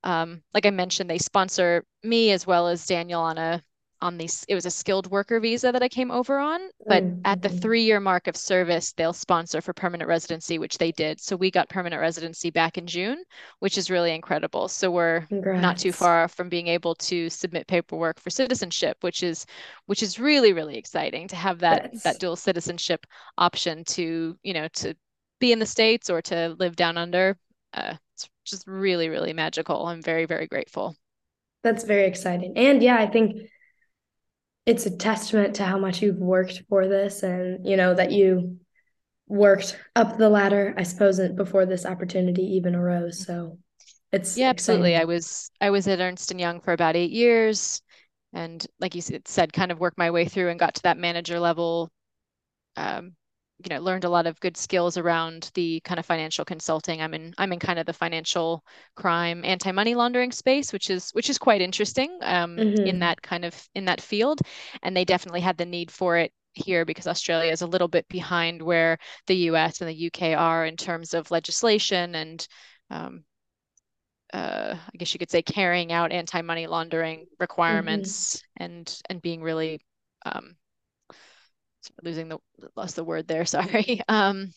um, 0.04 0.42
like 0.54 0.66
I 0.66 0.72
mentioned, 0.72 1.10
they 1.10 1.18
sponsor 1.18 1.84
me 2.04 2.32
as 2.32 2.46
well 2.46 2.68
as 2.68 2.86
Daniel 2.86 3.22
on 3.22 3.38
a 3.38 3.64
on 4.04 4.18
these 4.18 4.44
it 4.50 4.56
was 4.56 4.66
a 4.66 4.72
skilled 4.72 5.10
worker 5.10 5.40
visa 5.40 5.72
that 5.72 5.82
I 5.82 5.88
came 5.88 6.12
over 6.12 6.38
on 6.38 6.60
but 6.86 7.04
mm-hmm. 7.04 7.22
at 7.24 7.42
the 7.42 7.48
3 7.48 7.84
year 7.84 8.02
mark 8.02 8.28
of 8.28 8.36
service 8.36 8.92
they'll 8.92 9.14
sponsor 9.14 9.62
for 9.62 9.72
permanent 9.72 10.10
residency 10.10 10.60
which 10.60 10.78
they 10.78 10.92
did 10.92 11.22
so 11.22 11.38
we 11.38 11.50
got 11.50 11.70
permanent 11.70 12.02
residency 12.02 12.50
back 12.50 12.78
in 12.78 12.86
June 12.86 13.24
which 13.60 13.78
is 13.78 13.90
really 13.90 14.14
incredible 14.14 14.68
so 14.68 14.92
we're 14.92 15.22
Congrats. 15.28 15.62
not 15.62 15.78
too 15.78 15.94
far 15.94 16.28
from 16.28 16.50
being 16.50 16.68
able 16.68 16.96
to 16.96 17.30
submit 17.30 17.66
paperwork 17.66 18.20
for 18.20 18.30
citizenship 18.30 18.98
which 19.02 19.24
is 19.24 19.46
which 19.86 20.04
is 20.04 20.20
really 20.20 20.52
really 20.52 20.76
exciting 20.76 21.26
to 21.30 21.38
have 21.38 21.60
that 21.60 21.92
yes. 21.94 22.04
that 22.04 22.20
dual 22.20 22.36
citizenship 22.36 23.06
option 23.38 23.86
to 23.86 24.38
you 24.44 24.54
know 24.54 24.68
to 24.74 24.94
be 25.40 25.54
in 25.54 25.60
the 25.60 25.66
states 25.66 26.10
or 26.10 26.22
to 26.22 26.56
live 26.60 26.76
down 26.76 26.98
under 26.98 27.38
uh, 27.74 27.96
just 28.44 28.68
really 28.68 29.10
really 29.10 29.34
magical. 29.34 29.86
I'm 29.86 30.02
very 30.02 30.26
very 30.26 30.48
grateful. 30.48 30.96
That's 31.64 31.84
very 31.84 32.06
exciting. 32.06 32.54
And 32.58 32.82
yeah 32.82 32.98
I 32.98 33.08
think 33.08 33.42
it's 34.66 34.86
a 34.86 34.96
testament 34.96 35.56
to 35.56 35.64
how 35.64 35.78
much 35.78 36.02
you've 36.02 36.18
worked 36.18 36.64
for 36.70 36.88
this 36.88 37.24
and 37.24 37.66
you 37.68 37.76
know 37.76 37.94
that 37.94 38.12
you 38.12 38.58
worked 39.28 39.78
up 39.96 40.18
the 40.18 40.30
ladder 40.30 40.74
i 40.78 40.84
suppose 40.84 41.20
before 41.30 41.66
this 41.66 41.86
opportunity 41.86 42.44
even 42.44 42.76
arose. 42.76 43.26
So 43.26 43.58
it's 44.12 44.38
yeah 44.38 44.50
absolutely. 44.50 44.96
i 44.96 45.06
was 45.06 45.50
i 45.60 45.70
was 45.70 45.88
at 45.88 46.00
ernst 46.00 46.32
and 46.32 46.40
young 46.40 46.62
for 46.62 46.74
about 46.74 46.96
eight 46.96 47.12
years. 47.12 47.82
And 48.36 48.66
like 48.80 48.96
you 48.96 49.02
said 49.02 49.54
kind 49.54 49.72
of 49.72 49.80
worked 49.80 49.98
my 49.98 50.10
way 50.10 50.26
through 50.26 50.50
and 50.50 50.60
got 50.60 50.76
to 50.76 50.84
that 50.84 50.98
manager 50.98 51.40
level 51.40 51.92
um, 52.76 53.16
you 53.64 53.70
know 53.70 53.82
learned 53.82 54.04
a 54.04 54.10
lot 54.10 54.28
of 54.28 54.40
good 54.40 54.58
skills 54.58 54.98
around 54.98 55.52
the 55.54 55.80
kind 55.82 56.00
of 56.00 56.06
financial 56.06 56.46
consulting 56.46 57.02
i'm 57.02 57.14
in 57.14 57.34
i'm 57.38 57.54
in 57.54 57.60
kind 57.60 57.80
of 57.80 57.86
the 57.86 57.94
financial 57.94 58.64
crime 58.96 59.44
anti-money 59.46 59.96
laundering 59.96 60.32
space 60.32 60.74
which 60.74 60.90
is 60.90 61.12
which 61.12 61.30
is 61.30 61.38
quite 61.38 61.62
interesting 61.62 62.18
um, 62.22 62.58
mm-hmm. 62.58 62.86
in 62.86 63.00
that 63.00 63.22
kind 63.22 63.46
of 63.46 63.68
in 63.76 63.86
that 63.86 64.02
field 64.02 64.40
and 64.82 64.96
they 64.96 65.06
definitely 65.06 65.42
had 65.42 65.58
the 65.58 65.66
need 65.66 65.90
for 65.90 66.18
it 66.18 66.32
here 66.54 66.86
because 66.86 67.08
australia 67.08 67.52
is 67.52 67.62
a 67.62 67.68
little 67.68 67.88
bit 67.88 68.08
behind 68.10 68.62
where 68.62 68.98
the 69.28 69.36
us 69.36 69.82
and 69.82 69.90
the 69.90 70.08
uk 70.08 70.22
are 70.22 70.66
in 70.66 70.78
terms 70.78 71.14
of 71.14 71.32
legislation 71.32 72.16
and 72.16 72.48
um, 72.90 73.24
uh, 74.34 74.76
I 74.76 74.98
guess 74.98 75.14
you 75.14 75.20
could 75.20 75.30
say 75.30 75.44
carrying 75.44 75.92
out 75.92 76.12
anti-money 76.12 76.66
laundering 76.66 77.28
requirements 77.40 78.38
mm-hmm. 78.38 78.64
and 78.64 79.02
and 79.10 79.22
being 79.22 79.44
really 79.44 79.80
um, 80.26 80.56
losing 82.02 82.30
the 82.30 82.38
lost 82.76 82.96
the 82.96 83.04
word 83.04 83.28
there 83.28 83.46
sorry. 83.46 84.02
Um 84.08 84.54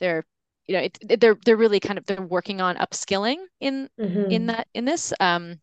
they're 0.00 0.24
you 0.66 0.76
know 0.76 0.82
it, 0.82 1.20
they're 1.20 1.36
they're 1.44 1.56
really 1.56 1.80
kind 1.80 1.98
of 1.98 2.06
they're 2.06 2.22
working 2.22 2.60
on 2.60 2.76
upskilling 2.76 3.38
in 3.60 3.88
mm-hmm. 3.98 4.30
in 4.30 4.46
that 4.46 4.68
in 4.74 4.84
this. 4.84 5.12
Um 5.20 5.60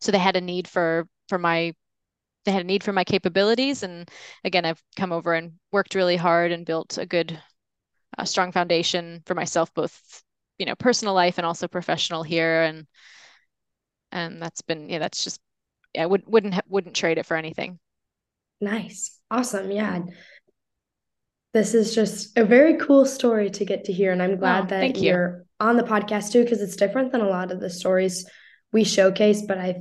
so 0.00 0.12
they 0.12 0.18
had 0.18 0.36
a 0.36 0.40
need 0.40 0.68
for 0.68 1.08
for 1.28 1.38
my 1.38 1.74
they 2.44 2.52
had 2.52 2.62
a 2.62 2.66
need 2.66 2.84
for 2.84 2.92
my 2.92 3.04
capabilities. 3.04 3.82
And 3.82 4.08
again 4.44 4.64
i've 4.64 4.82
come 4.96 5.12
over 5.12 5.34
and 5.34 5.52
worked 5.72 5.94
really 5.94 6.16
hard 6.16 6.52
and 6.52 6.66
built 6.66 6.98
a 6.98 7.06
good 7.06 7.40
a 8.16 8.26
strong 8.26 8.52
foundation 8.52 9.22
for 9.26 9.34
myself 9.34 9.72
both 9.74 10.22
you 10.58 10.66
know 10.66 10.74
personal 10.74 11.14
life 11.14 11.38
and 11.38 11.46
also 11.46 11.68
professional 11.68 12.22
here. 12.22 12.62
And 12.62 12.86
and 14.12 14.40
that's 14.42 14.62
been 14.62 14.88
yeah 14.88 14.98
that's 14.98 15.24
just 15.24 15.40
I 15.96 16.06
would 16.06 16.22
wouldn't 16.26 16.54
ha- 16.54 16.62
wouldn't 16.68 16.96
trade 16.96 17.18
it 17.18 17.26
for 17.26 17.36
anything. 17.36 17.78
Nice. 18.60 19.17
Awesome. 19.30 19.70
Yeah. 19.70 20.00
This 21.54 21.74
is 21.74 21.94
just 21.94 22.36
a 22.36 22.44
very 22.44 22.76
cool 22.76 23.04
story 23.04 23.50
to 23.50 23.64
get 23.64 23.84
to 23.84 23.92
hear. 23.92 24.12
And 24.12 24.22
I'm 24.22 24.36
glad 24.36 24.64
oh, 24.64 24.66
that 24.68 24.96
you. 24.96 25.10
you're 25.10 25.44
on 25.60 25.76
the 25.76 25.82
podcast 25.82 26.32
too, 26.32 26.42
because 26.42 26.60
it's 26.60 26.76
different 26.76 27.12
than 27.12 27.20
a 27.20 27.28
lot 27.28 27.50
of 27.50 27.60
the 27.60 27.70
stories 27.70 28.28
we 28.72 28.84
showcase. 28.84 29.42
But 29.42 29.58
I 29.58 29.76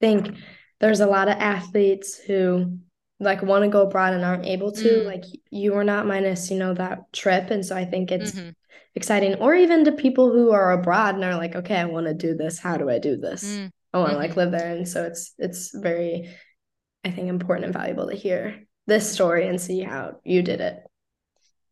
think 0.00 0.36
there's 0.80 1.00
a 1.00 1.06
lot 1.06 1.28
of 1.28 1.38
athletes 1.38 2.18
who 2.18 2.78
like 3.20 3.42
want 3.42 3.62
to 3.62 3.70
go 3.70 3.82
abroad 3.82 4.14
and 4.14 4.24
aren't 4.24 4.46
able 4.46 4.72
to. 4.72 4.88
Mm. 4.88 5.06
Like 5.06 5.24
you 5.50 5.72
were 5.72 5.84
not 5.84 6.06
minus, 6.06 6.50
you 6.50 6.58
know, 6.58 6.74
that 6.74 7.12
trip. 7.12 7.50
And 7.50 7.64
so 7.64 7.76
I 7.76 7.84
think 7.84 8.10
it's 8.10 8.32
mm-hmm. 8.32 8.50
exciting. 8.94 9.36
Or 9.36 9.54
even 9.54 9.84
to 9.84 9.92
people 9.92 10.32
who 10.32 10.50
are 10.52 10.72
abroad 10.72 11.14
and 11.14 11.24
are 11.24 11.36
like, 11.36 11.54
okay, 11.54 11.76
I 11.76 11.84
want 11.84 12.06
to 12.06 12.14
do 12.14 12.34
this. 12.34 12.58
How 12.58 12.76
do 12.76 12.90
I 12.90 12.98
do 12.98 13.16
this? 13.16 13.44
Mm. 13.44 13.70
I 13.92 13.98
want 13.98 14.10
to 14.10 14.16
mm-hmm. 14.16 14.22
like 14.22 14.36
live 14.36 14.50
there. 14.50 14.74
And 14.76 14.88
so 14.88 15.04
it's 15.04 15.34
it's 15.38 15.70
very 15.74 16.34
I 17.04 17.10
think 17.10 17.28
important 17.28 17.66
and 17.66 17.74
valuable 17.74 18.08
to 18.08 18.16
hear 18.16 18.64
this 18.86 19.12
story 19.12 19.48
and 19.48 19.60
see 19.60 19.80
how 19.80 20.16
you 20.24 20.42
did 20.42 20.60
it. 20.60 20.82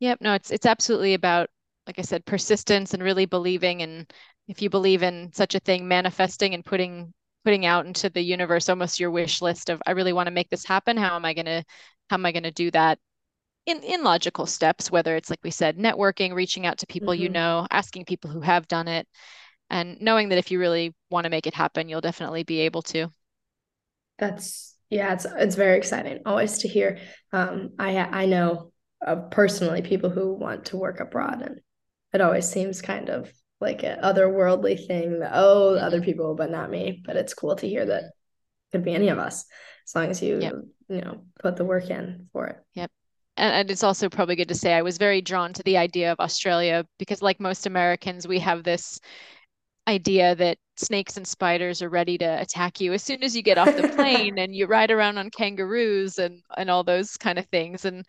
Yep, 0.00 0.18
no, 0.20 0.34
it's 0.34 0.50
it's 0.50 0.66
absolutely 0.66 1.14
about 1.14 1.50
like 1.86 1.98
I 1.98 2.02
said 2.02 2.24
persistence 2.24 2.94
and 2.94 3.02
really 3.02 3.26
believing 3.26 3.82
and 3.82 4.10
if 4.48 4.62
you 4.62 4.70
believe 4.70 5.02
in 5.02 5.32
such 5.32 5.54
a 5.54 5.60
thing 5.60 5.86
manifesting 5.86 6.54
and 6.54 6.64
putting 6.64 7.12
putting 7.44 7.66
out 7.66 7.86
into 7.86 8.10
the 8.10 8.20
universe 8.20 8.68
almost 8.68 9.00
your 9.00 9.10
wish 9.10 9.42
list 9.42 9.70
of 9.70 9.80
I 9.86 9.92
really 9.92 10.12
want 10.12 10.26
to 10.26 10.32
make 10.32 10.50
this 10.50 10.64
happen, 10.64 10.96
how 10.96 11.16
am 11.16 11.24
I 11.24 11.34
going 11.34 11.46
to 11.46 11.64
how 12.08 12.16
am 12.16 12.26
I 12.26 12.32
going 12.32 12.44
to 12.44 12.50
do 12.50 12.70
that? 12.72 12.98
In, 13.66 13.82
in 13.82 14.02
logical 14.02 14.46
steps, 14.46 14.90
whether 14.90 15.14
it's 15.16 15.30
like 15.30 15.38
we 15.44 15.50
said, 15.50 15.76
networking, 15.76 16.34
reaching 16.34 16.66
out 16.66 16.78
to 16.78 16.86
people 16.86 17.12
mm-hmm. 17.12 17.24
you 17.24 17.28
know, 17.28 17.66
asking 17.70 18.06
people 18.06 18.30
who 18.30 18.40
have 18.40 18.66
done 18.66 18.88
it, 18.88 19.06
and 19.68 20.00
knowing 20.00 20.30
that 20.30 20.38
if 20.38 20.50
you 20.50 20.58
really 20.58 20.94
want 21.10 21.24
to 21.24 21.30
make 21.30 21.46
it 21.46 21.54
happen, 21.54 21.88
you'll 21.88 22.00
definitely 22.00 22.42
be 22.42 22.60
able 22.60 22.82
to. 22.82 23.12
That's 24.18 24.74
yeah, 24.90 25.14
it's 25.14 25.24
it's 25.24 25.54
very 25.54 25.78
exciting 25.78 26.20
always 26.26 26.58
to 26.58 26.68
hear. 26.68 26.98
Um, 27.32 27.70
I 27.78 27.96
I 27.96 28.26
know 28.26 28.72
of 29.00 29.30
personally 29.30 29.82
people 29.82 30.10
who 30.10 30.34
want 30.34 30.66
to 30.66 30.76
work 30.76 31.00
abroad, 31.00 31.42
and 31.42 31.60
it 32.12 32.20
always 32.20 32.48
seems 32.48 32.82
kind 32.82 33.08
of 33.08 33.32
like 33.60 33.84
an 33.84 34.00
otherworldly 34.02 34.86
thing. 34.86 35.20
That, 35.20 35.30
oh, 35.34 35.76
other 35.76 35.98
mm-hmm. 35.98 36.04
people, 36.06 36.34
but 36.34 36.50
not 36.50 36.70
me. 36.70 37.02
But 37.06 37.16
it's 37.16 37.34
cool 37.34 37.54
to 37.56 37.68
hear 37.68 37.86
that 37.86 38.02
it 38.04 38.10
could 38.72 38.84
be 38.84 38.94
any 38.94 39.08
of 39.08 39.18
us 39.18 39.44
as 39.86 39.94
long 39.94 40.10
as 40.10 40.20
you 40.20 40.40
yep. 40.40 40.54
you 40.88 41.00
know 41.00 41.22
put 41.40 41.56
the 41.56 41.64
work 41.64 41.88
in 41.88 42.28
for 42.32 42.48
it. 42.48 42.56
Yep. 42.74 42.90
And, 43.36 43.54
and 43.54 43.70
it's 43.70 43.84
also 43.84 44.08
probably 44.08 44.34
good 44.34 44.48
to 44.48 44.56
say 44.56 44.74
I 44.74 44.82
was 44.82 44.98
very 44.98 45.20
drawn 45.22 45.52
to 45.52 45.62
the 45.62 45.76
idea 45.76 46.10
of 46.10 46.18
Australia 46.18 46.84
because, 46.98 47.22
like 47.22 47.38
most 47.38 47.66
Americans, 47.66 48.26
we 48.26 48.40
have 48.40 48.64
this 48.64 48.98
idea 49.90 50.34
that 50.36 50.56
snakes 50.76 51.16
and 51.16 51.26
spiders 51.26 51.82
are 51.82 51.90
ready 51.90 52.16
to 52.16 52.40
attack 52.40 52.80
you 52.80 52.92
as 52.92 53.02
soon 53.02 53.22
as 53.22 53.36
you 53.36 53.42
get 53.42 53.58
off 53.58 53.76
the 53.76 53.88
plane 53.88 54.38
and 54.42 54.54
you 54.54 54.66
ride 54.66 54.90
around 54.90 55.18
on 55.18 55.30
kangaroos 55.30 56.18
and 56.18 56.42
and 56.56 56.70
all 56.70 56.84
those 56.84 57.16
kind 57.16 57.38
of 57.38 57.46
things. 57.46 57.84
And 57.84 58.04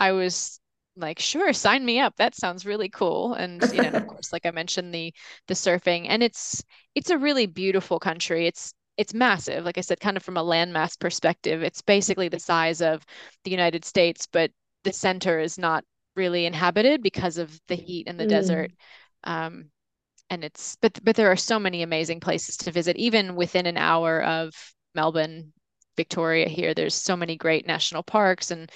i 0.00 0.12
was 0.12 0.60
like 0.96 1.18
sure 1.20 1.52
sign 1.52 1.84
me 1.84 2.00
up. 2.00 2.14
That 2.16 2.34
sounds 2.34 2.66
really 2.66 2.88
cool. 2.88 3.34
And 3.34 3.62
you 3.72 3.82
know 3.82 3.90
of 3.90 4.06
course 4.12 4.32
like 4.32 4.46
i 4.46 4.50
mentioned 4.50 4.92
the 4.94 5.12
the 5.46 5.54
surfing. 5.54 6.06
And 6.08 6.22
it's 6.22 6.62
it's 6.94 7.10
a 7.10 7.18
really 7.18 7.46
beautiful 7.46 7.98
country. 8.00 8.46
It's 8.46 8.74
it's 8.96 9.14
massive 9.14 9.64
like 9.64 9.78
i 9.78 9.80
said 9.80 10.00
kind 10.00 10.16
of 10.16 10.24
from 10.24 10.36
a 10.38 10.44
landmass 10.44 10.98
perspective. 10.98 11.62
It's 11.62 11.82
basically 11.82 12.28
the 12.28 12.40
size 12.40 12.80
of 12.82 13.04
the 13.44 13.50
united 13.50 13.84
states 13.84 14.26
but 14.32 14.50
the 14.84 14.92
center 14.92 15.38
is 15.38 15.58
not 15.58 15.84
really 16.16 16.46
inhabited 16.46 17.02
because 17.02 17.38
of 17.38 17.60
the 17.68 17.76
heat 17.76 18.08
and 18.08 18.18
the 18.18 18.26
mm. 18.26 18.30
desert 18.30 18.72
um, 19.24 19.70
and 20.30 20.44
it's 20.44 20.76
but 20.80 20.98
but 21.04 21.16
there 21.16 21.30
are 21.30 21.36
so 21.36 21.58
many 21.58 21.82
amazing 21.82 22.20
places 22.20 22.56
to 22.56 22.70
visit 22.70 22.96
even 22.96 23.34
within 23.34 23.66
an 23.66 23.76
hour 23.76 24.22
of 24.22 24.52
melbourne 24.94 25.52
victoria 25.96 26.48
here 26.48 26.74
there's 26.74 26.94
so 26.94 27.16
many 27.16 27.36
great 27.36 27.66
national 27.66 28.02
parks 28.02 28.50
and 28.50 28.70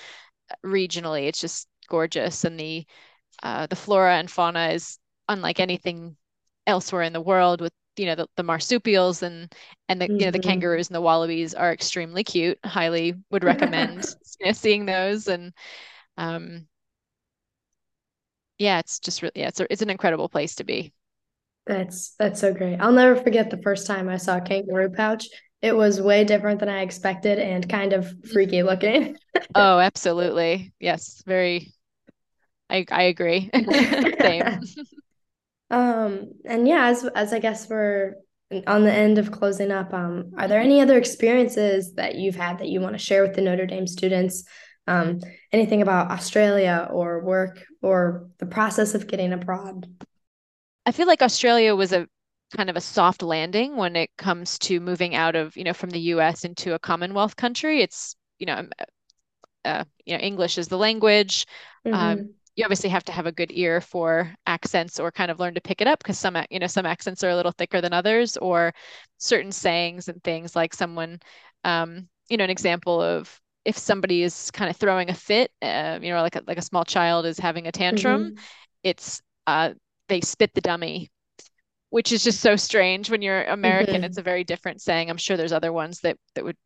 uh, 0.50 0.54
regionally 0.64 1.28
it's 1.28 1.40
just 1.40 1.68
gorgeous 1.88 2.44
and 2.44 2.58
the 2.58 2.84
uh, 3.42 3.66
the 3.66 3.76
flora 3.76 4.16
and 4.16 4.30
fauna 4.30 4.68
is 4.68 4.98
unlike 5.28 5.60
anything 5.60 6.16
elsewhere 6.66 7.02
in 7.02 7.12
the 7.12 7.20
world 7.20 7.60
with 7.60 7.72
you 7.96 8.06
know 8.06 8.14
the, 8.14 8.26
the 8.36 8.42
marsupials 8.42 9.22
and 9.22 9.52
and 9.88 10.00
the 10.00 10.06
mm-hmm. 10.06 10.18
you 10.18 10.24
know 10.24 10.30
the 10.30 10.38
mm-hmm. 10.38 10.48
kangaroos 10.48 10.88
and 10.88 10.94
the 10.94 11.00
wallabies 11.00 11.54
are 11.54 11.72
extremely 11.72 12.24
cute 12.24 12.58
highly 12.64 13.14
would 13.30 13.44
recommend 13.52 14.04
you 14.40 14.46
know, 14.46 14.52
seeing 14.52 14.86
those 14.86 15.28
and 15.28 15.52
um 16.16 16.66
yeah 18.58 18.78
it's 18.78 18.98
just 18.98 19.22
really 19.22 19.32
yeah 19.36 19.48
it's, 19.48 19.60
a, 19.60 19.72
it's 19.72 19.82
an 19.82 19.90
incredible 19.90 20.28
place 20.28 20.54
to 20.54 20.64
be 20.64 20.92
that's 21.66 22.14
that's 22.18 22.40
so 22.40 22.53
great. 22.53 22.79
I'll 22.81 22.92
never 22.92 23.16
forget 23.20 23.51
the 23.51 23.62
first 23.62 23.87
time 23.87 24.09
i 24.09 24.16
saw 24.16 24.38
a 24.38 24.40
kangaroo 24.40 24.90
pouch. 24.90 25.29
It 25.61 25.77
was 25.77 26.01
way 26.01 26.25
different 26.25 26.61
than 26.61 26.68
i 26.68 26.83
expected 26.83 27.38
and 27.38 27.68
kind 27.68 27.92
of 27.92 28.12
freaky 28.33 28.62
looking. 28.62 29.16
Oh 29.55 29.79
absolutely. 29.79 30.72
Yes 30.81 31.22
very 31.27 31.72
i 32.68 32.85
i 32.90 33.05
agree. 33.05 33.51
Same. 34.20 34.61
Um, 35.72 36.33
and 36.44 36.68
yeah, 36.68 36.88
as 36.88 37.05
as 37.14 37.33
I 37.33 37.38
guess 37.38 37.66
we're 37.66 38.16
on 38.66 38.85
the 38.85 38.92
end 38.92 39.16
of 39.16 39.33
closing 39.33 39.70
up, 39.72 39.94
um, 39.94 40.33
are 40.37 40.46
there 40.46 40.61
any 40.61 40.83
other 40.83 40.98
experiences 40.98 41.94
that 41.94 42.16
you've 42.16 42.37
had 42.37 42.59
that 42.59 42.68
you 42.68 42.83
want 42.83 42.92
to 42.92 42.98
share 42.98 43.22
with 43.22 43.35
the 43.35 43.40
Notre 43.40 43.64
Dame 43.64 43.87
students? 43.87 44.44
Um, 44.87 45.20
anything 45.51 45.81
about 45.81 46.11
Australia 46.11 46.88
or 46.92 47.25
work 47.25 47.64
or 47.81 48.29
the 48.38 48.44
process 48.44 48.94
of 48.94 49.07
getting 49.07 49.33
abroad? 49.33 49.87
I 50.87 50.92
feel 50.92 51.07
like 51.07 51.23
Australia 51.23 51.75
was 51.75 51.92
a 51.92 52.07
kind 52.57 52.68
of 52.68 52.77
a 52.77 52.81
soft 52.81 53.23
landing 53.23 53.77
when 53.77 53.97
it 53.97 54.11
comes 54.18 54.59
to 54.59 54.81
moving 54.81 55.14
out 55.14 55.37
of, 55.37 55.57
you 55.57 55.64
know, 55.64 55.73
from 55.73 55.90
the 55.90 56.01
US 56.01 56.45
into 56.45 56.75
a 56.75 56.79
Commonwealth 56.79 57.37
country. 57.37 57.81
It's, 57.81 58.14
you 58.38 58.47
know, 58.47 58.68
uh, 59.64 59.85
you 60.05 60.16
know, 60.16 60.23
English 60.23 60.59
is 60.59 60.68
the 60.68 60.79
language. 60.79 61.47
Um, 61.87 61.92
mm-hmm. 61.92 62.21
Um, 62.21 62.35
you 62.57 62.64
obviously 62.64 62.90
have 62.90 63.05
to 63.05 63.12
have 63.12 63.27
a 63.27 63.33
good 63.33 63.51
ear 63.53 63.81
for 63.81 64.35
accents 64.47 65.01
or 65.01 65.11
kind 65.11 65.31
of 65.31 65.40
learn 65.40 65.55
to 65.55 65.61
pick 65.61 65.81
it 65.81 65.87
up 65.87 65.99
because 65.99 66.18
some 66.18 66.37
you 66.51 66.59
know 66.59 66.66
some 66.66 66.85
accents 66.85 67.25
are 67.25 67.31
a 67.31 67.37
little 67.37 67.53
thicker 67.53 67.81
than 67.81 67.92
others 67.92 68.37
or 68.37 68.75
certain 69.18 69.53
sayings 69.53 70.09
and 70.09 70.23
things 70.23 70.55
like 70.55 70.75
someone 70.75 71.18
um, 71.64 72.09
you 72.29 72.37
know 72.37 72.45
an 72.45 72.51
example 72.51 73.01
of 73.01 73.40
if 73.64 73.79
somebody 73.79 74.23
is 74.23 74.51
kind 74.51 74.68
of 74.68 74.77
throwing 74.77 75.09
a 75.09 75.14
fit 75.14 75.51
uh, 75.62 75.99
you 76.03 76.11
know 76.11 76.21
like 76.21 76.37
a, 76.37 76.42
like 76.47 76.59
a 76.59 76.62
small 76.62 76.85
child 76.85 77.25
is 77.25 77.38
having 77.38 77.66
a 77.66 77.73
tantrum 77.73 78.25
mm-hmm. 78.25 78.42
it's 78.83 79.23
uh, 79.47 79.73
they 80.12 80.20
spit 80.20 80.53
the 80.55 80.61
dummy 80.61 81.11
which 81.90 82.12
is 82.12 82.25
just 82.25 82.40
so 82.40 82.57
strange 82.57 83.11
when 83.11 83.22
you're 83.22 83.44
american 83.44 83.96
mm-hmm. 83.96 84.05
it's 84.05 84.18
a 84.18 84.22
very 84.22 84.44
different 84.44 84.81
saying 84.81 85.11
i'm 85.11 85.16
sure 85.16 85.37
there's 85.37 85.53
other 85.53 85.72
ones 85.72 86.01
that 86.01 86.16
that 86.35 86.44
would 86.44 86.57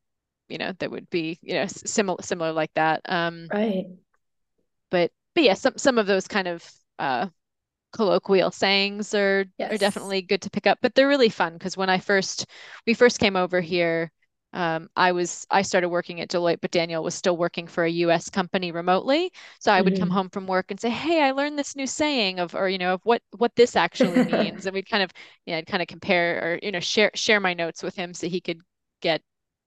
you 0.48 0.58
know 0.58 0.72
that 0.78 0.90
would 0.90 1.08
be 1.10 1.38
you 1.42 1.54
know 1.54 1.66
similar 1.66 2.22
similar 2.22 2.52
like 2.52 2.70
that 2.74 3.00
um 3.06 3.48
right 3.52 3.86
but 4.90 5.10
but 5.34 5.44
yeah, 5.44 5.54
some 5.54 5.74
some 5.76 5.98
of 5.98 6.06
those 6.06 6.26
kind 6.26 6.48
of 6.48 6.64
uh, 6.98 7.28
colloquial 7.92 8.50
sayings 8.50 9.14
are 9.14 9.44
yes. 9.58 9.72
are 9.72 9.78
definitely 9.78 10.22
good 10.22 10.42
to 10.42 10.50
pick 10.50 10.66
up. 10.66 10.78
But 10.80 10.94
they're 10.94 11.08
really 11.08 11.28
fun 11.28 11.52
because 11.52 11.76
when 11.76 11.90
I 11.90 11.98
first 11.98 12.46
we 12.86 12.94
first 12.94 13.18
came 13.18 13.36
over 13.36 13.60
here, 13.60 14.10
um, 14.52 14.88
I 14.96 15.12
was 15.12 15.46
I 15.50 15.62
started 15.62 15.88
working 15.88 16.20
at 16.20 16.28
Deloitte, 16.28 16.60
but 16.60 16.70
Daniel 16.70 17.02
was 17.02 17.14
still 17.14 17.36
working 17.36 17.66
for 17.66 17.84
a 17.84 17.90
U.S. 17.90 18.30
company 18.30 18.72
remotely. 18.72 19.30
So 19.60 19.72
I 19.72 19.80
would 19.80 19.94
mm-hmm. 19.94 20.02
come 20.02 20.10
home 20.10 20.30
from 20.30 20.46
work 20.46 20.70
and 20.70 20.80
say, 20.80 20.90
"Hey, 20.90 21.22
I 21.22 21.32
learned 21.32 21.58
this 21.58 21.76
new 21.76 21.86
saying 21.86 22.38
of, 22.38 22.54
or 22.54 22.68
you 22.68 22.78
know, 22.78 22.94
of 22.94 23.00
what 23.04 23.22
what 23.36 23.54
this 23.56 23.76
actually 23.76 24.24
means," 24.32 24.66
and 24.66 24.74
we'd 24.74 24.88
kind 24.88 25.02
of, 25.02 25.10
you 25.44 25.54
know, 25.54 25.62
kind 25.62 25.82
of 25.82 25.88
compare 25.88 26.38
or 26.42 26.58
you 26.62 26.72
know 26.72 26.80
share 26.80 27.10
share 27.14 27.40
my 27.40 27.54
notes 27.54 27.82
with 27.82 27.96
him 27.96 28.14
so 28.14 28.28
he 28.28 28.40
could 28.40 28.60
get 29.02 29.20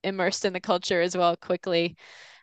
immersed 0.03 0.45
in 0.45 0.53
the 0.53 0.59
culture 0.59 1.01
as 1.01 1.15
well 1.15 1.35
quickly. 1.37 1.95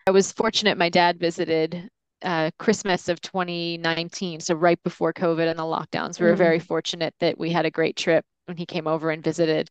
I 0.06 0.12
was 0.12 0.30
fortunate. 0.30 0.78
My 0.78 0.88
dad 0.88 1.18
visited 1.18 1.90
uh, 2.22 2.50
Christmas 2.58 3.08
of 3.08 3.20
2019, 3.22 4.40
so 4.40 4.54
right 4.54 4.80
before 4.84 5.12
COVID 5.12 5.48
and 5.48 5.58
the 5.58 5.64
lockdowns. 5.64 6.20
We 6.20 6.26
were 6.26 6.36
very 6.36 6.60
mm. 6.60 6.66
fortunate 6.66 7.14
that 7.20 7.38
we 7.38 7.50
had 7.50 7.66
a 7.66 7.70
great 7.70 7.96
trip 7.96 8.24
when 8.46 8.56
he 8.56 8.66
came 8.66 8.86
over 8.86 9.10
and 9.10 9.22
visited. 9.22 9.70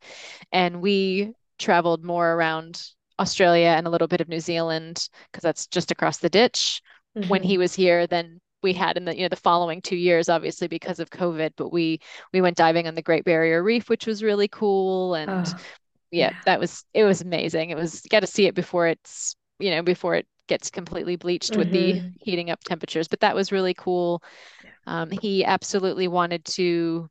And 0.51 0.81
we 0.81 1.33
traveled 1.59 2.03
more 2.03 2.33
around 2.33 2.81
Australia 3.19 3.67
and 3.67 3.87
a 3.87 3.89
little 3.89 4.07
bit 4.07 4.21
of 4.21 4.27
New 4.27 4.39
Zealand 4.39 5.07
because 5.31 5.41
that's 5.41 5.67
just 5.67 5.91
across 5.91 6.17
the 6.17 6.29
ditch 6.29 6.81
mm-hmm. 7.17 7.29
when 7.29 7.43
he 7.43 7.57
was 7.57 7.73
here 7.73 8.07
than 8.07 8.39
we 8.61 8.73
had 8.73 8.97
in 8.97 9.05
the 9.05 9.15
you 9.15 9.21
know 9.21 9.29
the 9.29 9.35
following 9.35 9.79
two 9.79 9.95
years 9.95 10.27
obviously 10.27 10.67
because 10.67 10.99
of 10.99 11.11
covid 11.11 11.51
but 11.55 11.71
we 11.71 11.99
we 12.33 12.41
went 12.41 12.57
diving 12.57 12.87
on 12.87 12.95
the 12.95 13.01
great 13.01 13.23
barrier 13.23 13.61
reef 13.61 13.89
which 13.89 14.07
was 14.07 14.23
really 14.23 14.47
cool 14.47 15.13
and 15.13 15.29
oh, 15.29 15.43
yeah, 16.09 16.31
yeah, 16.31 16.33
that 16.45 16.59
was 16.59 16.83
it 16.91 17.03
was 17.03 17.21
amazing 17.21 17.69
it 17.69 17.77
was 17.77 18.01
got 18.09 18.21
to 18.21 18.27
see 18.27 18.47
it 18.47 18.55
before 18.55 18.87
it's 18.87 19.35
you 19.59 19.69
know 19.69 19.83
before 19.83 20.15
it 20.15 20.25
gets 20.47 20.69
completely 20.69 21.15
bleached 21.15 21.51
mm-hmm. 21.51 21.59
with 21.59 21.71
the 21.71 21.93
mm-hmm. 21.93 22.07
heating 22.19 22.49
up 22.49 22.63
temperatures. 22.63 23.07
But 23.07 23.21
that 23.21 23.35
was 23.35 23.51
really 23.51 23.73
cool. 23.73 24.21
Um, 24.87 25.09
he 25.09 25.43
absolutely 25.43 26.07
wanted 26.07 26.45
to 26.45 27.09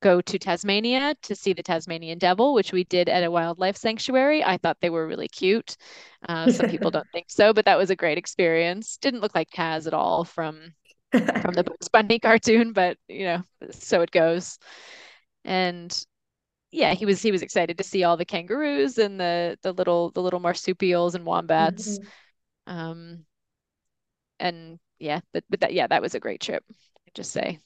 go 0.00 0.20
to 0.20 0.38
Tasmania 0.38 1.14
to 1.22 1.34
see 1.34 1.52
the 1.52 1.62
Tasmanian 1.62 2.18
devil, 2.18 2.54
which 2.54 2.72
we 2.72 2.84
did 2.84 3.08
at 3.08 3.24
a 3.24 3.30
wildlife 3.30 3.76
sanctuary. 3.76 4.42
I 4.42 4.56
thought 4.56 4.78
they 4.80 4.90
were 4.90 5.06
really 5.06 5.28
cute. 5.28 5.76
Uh, 6.28 6.50
some 6.50 6.70
people 6.70 6.90
don't 6.90 7.06
think 7.12 7.26
so, 7.28 7.52
but 7.52 7.64
that 7.66 7.78
was 7.78 7.90
a 7.90 7.96
great 7.96 8.18
experience. 8.18 8.96
Didn't 8.98 9.20
look 9.20 9.34
like 9.34 9.50
Taz 9.50 9.86
at 9.86 9.94
all 9.94 10.24
from 10.24 10.74
from 11.10 11.54
the 11.54 11.64
Bugs 11.66 11.88
Bunny 11.88 12.18
cartoon, 12.18 12.72
but 12.72 12.96
you 13.08 13.24
know, 13.24 13.42
so 13.70 14.00
it 14.02 14.10
goes. 14.10 14.58
And 15.44 15.96
yeah, 16.70 16.94
he 16.94 17.06
was 17.06 17.20
he 17.20 17.32
was 17.32 17.42
excited 17.42 17.78
to 17.78 17.84
see 17.84 18.04
all 18.04 18.16
the 18.16 18.24
kangaroos 18.24 18.98
and 18.98 19.18
the 19.18 19.58
the 19.62 19.72
little 19.72 20.10
the 20.10 20.22
little 20.22 20.40
marsupials 20.40 21.14
and 21.14 21.24
wombats. 21.24 21.98
Mm-hmm. 21.98 22.78
Um, 22.78 23.24
and 24.38 24.78
yeah, 24.98 25.20
but, 25.32 25.44
but 25.48 25.60
that, 25.60 25.72
yeah, 25.72 25.86
that 25.86 26.02
was 26.02 26.14
a 26.14 26.20
great 26.20 26.40
trip. 26.40 26.64
I 26.70 27.10
just 27.14 27.32
say. 27.32 27.58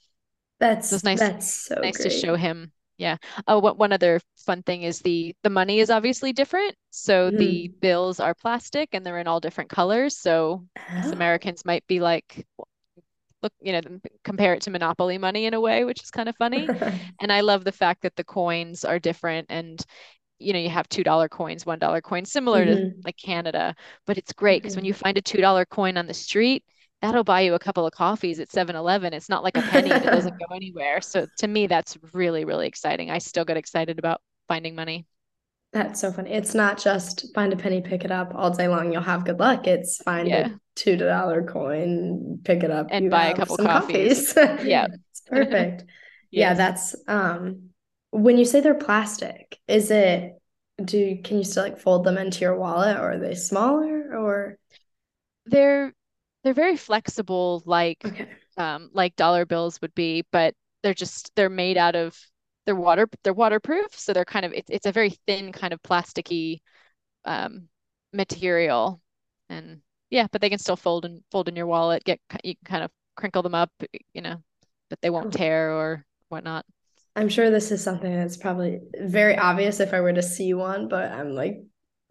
That's 0.61 0.93
was 0.93 1.05
nice. 1.05 1.21
That's 1.21 1.51
so 1.51 1.77
nice 1.77 1.97
great. 1.97 2.11
to 2.11 2.19
show 2.19 2.37
him. 2.37 2.73
Yeah. 2.97 3.17
Oh, 3.49 3.59
what 3.59 3.77
one 3.77 3.93
other 3.93 4.21
fun 4.37 4.62
thing 4.62 4.83
is 4.83 5.01
the 5.01 5.35
the 5.43 5.51
money 5.51 5.81
is 5.81 5.90
obviously 5.90 6.33
different. 6.33 6.75
So 6.90 7.31
mm. 7.31 7.38
the 7.38 7.69
bills 7.81 8.21
are 8.21 8.35
plastic 8.35 8.90
and 8.93 9.05
they're 9.05 9.19
in 9.19 9.27
all 9.27 9.40
different 9.40 9.71
colors. 9.71 10.17
So 10.17 10.64
oh. 10.77 11.12
Americans 11.12 11.64
might 11.64 11.85
be 11.88 11.99
like, 12.01 12.47
look, 13.43 13.53
you 13.61 13.73
know, 13.73 13.81
compare 14.23 14.55
it 14.55 14.62
to 14.62 14.71
Monopoly 14.71 15.19
money 15.19 15.47
in 15.47 15.55
a 15.55 15.61
way, 15.61 15.85
which 15.85 16.03
is 16.03 16.11
kind 16.11 16.29
of 16.29 16.37
funny. 16.37 16.69
and 17.21 17.33
I 17.33 17.40
love 17.40 17.64
the 17.64 17.73
fact 17.73 18.03
that 18.03 18.14
the 18.17 18.25
coins 18.25 18.85
are 18.85 18.99
different 18.99 19.47
and 19.51 19.85
you 20.40 20.53
know 20.53 20.59
you 20.59 20.69
have 20.69 20.88
two 20.88 21.05
dollar 21.05 21.29
coins 21.29 21.64
one 21.64 21.79
dollar 21.79 22.01
coins 22.01 22.31
similar 22.33 22.67
mm-hmm. 22.67 22.88
to 22.88 22.95
like 23.05 23.17
canada 23.17 23.73
but 24.05 24.19
it's 24.19 24.33
great 24.33 24.61
because 24.61 24.73
mm-hmm. 24.73 24.81
when 24.81 24.85
you 24.85 24.93
find 24.93 25.17
a 25.17 25.23
two 25.23 25.40
dollar 25.40 25.64
coin 25.64 25.97
on 25.97 26.07
the 26.07 26.12
street 26.12 26.64
that'll 27.03 27.25
buy 27.25 27.43
you 27.43 27.55
a 27.55 27.59
couple 27.59 27.87
of 27.87 27.93
coffees 27.93 28.41
at 28.41 28.49
7-eleven 28.49 29.13
it's 29.13 29.29
not 29.29 29.43
like 29.43 29.57
a 29.57 29.63
penny 29.63 29.89
that 29.89 30.05
doesn't 30.05 30.39
go 30.49 30.55
anywhere. 30.55 31.01
So 31.01 31.27
to 31.39 31.47
me 31.47 31.67
that's 31.67 31.97
really 32.13 32.45
really 32.45 32.67
exciting. 32.67 33.11
I 33.11 33.19
still 33.19 33.45
get 33.45 33.57
excited 33.57 33.99
about 33.99 34.21
finding 34.49 34.75
money. 34.75 35.07
That's 35.73 36.01
so 36.01 36.13
funny. 36.13 36.31
It's 36.31 36.55
not 36.55 36.79
just 36.79 37.35
find 37.35 37.53
a 37.53 37.57
penny 37.57 37.81
pick 37.81 38.05
it 38.05 38.13
up 38.13 38.33
all 38.33 38.51
day 38.51 38.69
long. 38.69 38.93
You'll 38.93 39.03
have 39.03 39.25
good 39.25 39.41
luck. 39.41 39.67
It's 39.67 39.97
find 39.99 40.29
yeah. 40.29 40.47
a 40.47 40.51
two 40.77 40.97
dollar 40.97 41.43
coin 41.43 42.39
pick 42.45 42.63
it 42.63 42.71
up. 42.71 42.87
And 42.91 43.11
buy 43.11 43.27
a 43.27 43.37
couple 43.37 43.57
coffees, 43.57 44.33
coffees. 44.33 44.65
yeah. 44.67 44.87
It's 45.11 45.23
perfect. 45.23 45.85
Yes. 46.31 46.49
yeah 46.49 46.55
that's 46.55 46.97
um 47.07 47.71
when 48.11 48.39
you 48.39 48.45
say 48.45 48.61
they're 48.61 48.75
plastic, 48.75 49.57
is 49.69 49.93
it 49.93 50.33
do 50.85 51.17
can 51.23 51.39
you 51.39 51.45
still 51.45 51.63
like 51.63 51.79
fold 51.79 52.03
them 52.05 52.19
into 52.19 52.41
your 52.41 52.57
wallet 52.57 52.97
or 52.97 53.13
are 53.13 53.19
they 53.19 53.35
smaller 53.35 54.17
or? 54.17 54.59
They're 55.47 55.93
they're 56.45 56.55
very 56.55 56.77
flexible 56.77 57.63
like 57.67 57.99
okay. 58.05 58.29
um 58.57 58.91
like 58.93 59.17
dollar 59.17 59.45
bills 59.47 59.81
would 59.81 59.95
be, 59.95 60.25
but 60.31 60.55
they're 60.83 60.95
just 60.95 61.33
they're 61.35 61.51
made 61.51 61.77
out 61.77 61.97
of 61.97 62.17
they're 62.67 62.77
water 62.77 63.09
they're 63.25 63.33
waterproof, 63.33 63.99
so 63.99 64.13
they're 64.13 64.25
kind 64.25 64.47
of 64.47 64.53
it's 64.53 64.71
it's 64.71 64.87
a 64.87 64.93
very 64.93 65.11
thin 65.27 65.53
kind 65.53 65.73
of 65.73 65.83
plasticky 65.83 66.61
um 67.25 67.69
material 68.13 69.01
and 69.49 69.81
yeah, 70.11 70.27
but 70.31 70.41
they 70.41 70.51
can 70.51 70.59
still 70.59 70.77
fold 70.77 71.05
and 71.05 71.23
fold 71.31 71.49
in 71.49 71.57
your 71.57 71.67
wallet, 71.67 72.05
get 72.05 72.21
you 72.45 72.55
can 72.55 72.65
kind 72.65 72.85
of 72.85 72.91
crinkle 73.17 73.43
them 73.43 73.55
up, 73.55 73.71
you 74.13 74.23
know, 74.23 74.37
but 74.91 75.01
they 75.01 75.11
won't 75.11 75.33
tear 75.33 75.73
or 75.73 76.05
whatnot. 76.29 76.65
I'm 77.17 77.29
sure 77.29 77.51
this 77.51 77.71
is 77.71 77.83
something 77.83 78.13
that's 78.13 78.37
probably 78.37 78.81
very 79.01 79.37
obvious 79.37 79.81
if 79.81 79.95
I 79.95 80.01
were 80.01 80.13
to 80.13 80.23
see 80.23 80.53
one, 80.53 80.89
but 80.89 81.13
I'm 81.13 81.35
like, 81.35 81.63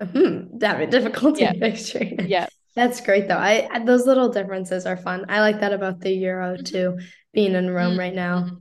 hmm, 0.02 0.58
having 0.62 0.90
difficulty 0.90 1.44
yeah. 1.44 1.54
picturing. 1.54 2.26
Yeah. 2.28 2.48
That's 2.76 3.02
great 3.02 3.28
though. 3.28 3.38
I 3.38 3.84
those 3.86 4.06
little 4.06 4.30
differences 4.30 4.86
are 4.86 4.98
fun. 4.98 5.26
I 5.30 5.42
like 5.42 5.60
that 5.60 5.74
about 5.74 6.00
the 6.00 6.12
euro 6.12 6.56
mm-hmm. 6.56 6.64
too, 6.64 7.00
being 7.34 7.54
in 7.54 7.70
Rome 7.70 7.92
mm-hmm. 7.92 8.00
right 8.00 8.16
now. 8.16 8.40
Mm-hmm. 8.40 8.56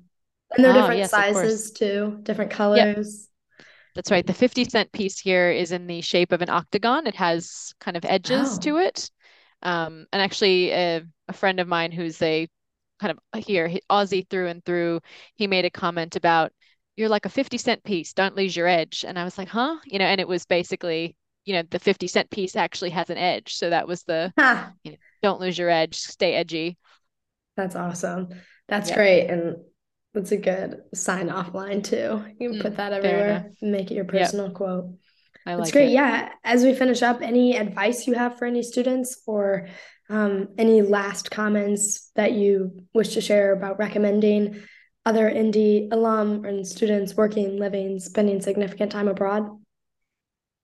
And 0.54 0.64
they're 0.64 0.72
oh, 0.72 0.80
different 0.80 0.98
yes, 0.98 1.10
sizes 1.10 1.72
too, 1.72 2.18
different 2.22 2.50
colors. 2.50 3.28
Yep. 3.58 3.66
That's 3.94 4.10
right. 4.10 4.26
The 4.26 4.34
50 4.34 4.64
cent 4.64 4.92
piece 4.92 5.18
here 5.18 5.50
is 5.50 5.72
in 5.72 5.86
the 5.86 6.00
shape 6.00 6.32
of 6.32 6.42
an 6.42 6.50
octagon. 6.50 7.06
It 7.06 7.14
has 7.14 7.74
kind 7.80 7.96
of 7.96 8.04
edges 8.04 8.56
oh. 8.56 8.60
to 8.60 8.76
it. 8.78 9.10
Um, 9.62 10.06
and 10.12 10.22
actually, 10.22 10.70
a, 10.70 11.02
a 11.28 11.32
friend 11.32 11.60
of 11.60 11.68
mine 11.68 11.92
who's 11.92 12.20
a 12.22 12.48
kind 13.00 13.16
of 13.32 13.44
here, 13.44 13.70
Aussie 13.90 14.28
through 14.28 14.48
and 14.48 14.64
through, 14.64 15.00
he 15.34 15.46
made 15.46 15.64
a 15.64 15.70
comment 15.70 16.16
about 16.16 16.52
you're 16.96 17.08
like 17.08 17.26
a 17.26 17.30
50 17.30 17.58
cent 17.58 17.84
piece, 17.84 18.12
don't 18.12 18.36
lose 18.36 18.56
your 18.56 18.66
edge. 18.66 19.04
And 19.06 19.18
I 19.18 19.24
was 19.24 19.38
like, 19.38 19.48
huh? 19.48 19.76
You 19.84 19.98
know, 19.98 20.04
and 20.04 20.20
it 20.20 20.28
was 20.28 20.44
basically, 20.46 21.16
you 21.44 21.54
know, 21.54 21.62
the 21.70 21.78
50 21.78 22.06
cent 22.06 22.30
piece 22.30 22.56
actually 22.56 22.90
has 22.90 23.10
an 23.10 23.18
edge. 23.18 23.54
So 23.54 23.70
that 23.70 23.88
was 23.88 24.02
the 24.04 24.32
huh. 24.38 24.66
you 24.84 24.92
know, 24.92 24.98
don't 25.22 25.40
lose 25.40 25.58
your 25.58 25.70
edge, 25.70 25.96
stay 25.96 26.34
edgy. 26.34 26.76
That's 27.56 27.76
awesome. 27.76 28.28
That's 28.68 28.90
yeah. 28.90 28.96
great. 28.96 29.26
And 29.28 29.56
That's 30.14 30.32
a 30.32 30.36
good 30.36 30.82
sign 30.94 31.30
off 31.30 31.54
line 31.54 31.82
too. 31.82 32.24
You 32.38 32.50
can 32.50 32.58
mm, 32.58 32.62
put 32.62 32.76
that 32.76 32.92
everywhere, 32.92 33.52
make 33.60 33.90
it 33.90 33.94
your 33.94 34.04
personal 34.04 34.46
yep. 34.46 34.54
quote. 34.54 34.94
I 35.44 35.56
That's 35.56 35.66
like 35.66 35.72
great. 35.72 35.88
It. 35.88 35.92
Yeah. 35.92 36.30
As 36.44 36.62
we 36.62 36.74
finish 36.74 37.02
up, 37.02 37.20
any 37.20 37.56
advice 37.56 38.06
you 38.06 38.14
have 38.14 38.38
for 38.38 38.46
any 38.46 38.62
students 38.62 39.20
or 39.26 39.68
um, 40.08 40.48
any 40.58 40.82
last 40.82 41.30
comments 41.30 42.10
that 42.14 42.32
you 42.32 42.84
wish 42.94 43.14
to 43.14 43.20
share 43.20 43.52
about 43.52 43.78
recommending 43.78 44.62
other 45.04 45.28
ND 45.28 45.88
alum 45.92 46.44
and 46.44 46.66
students 46.66 47.16
working, 47.16 47.58
living, 47.58 47.98
spending 47.98 48.40
significant 48.40 48.92
time 48.92 49.08
abroad? 49.08 49.48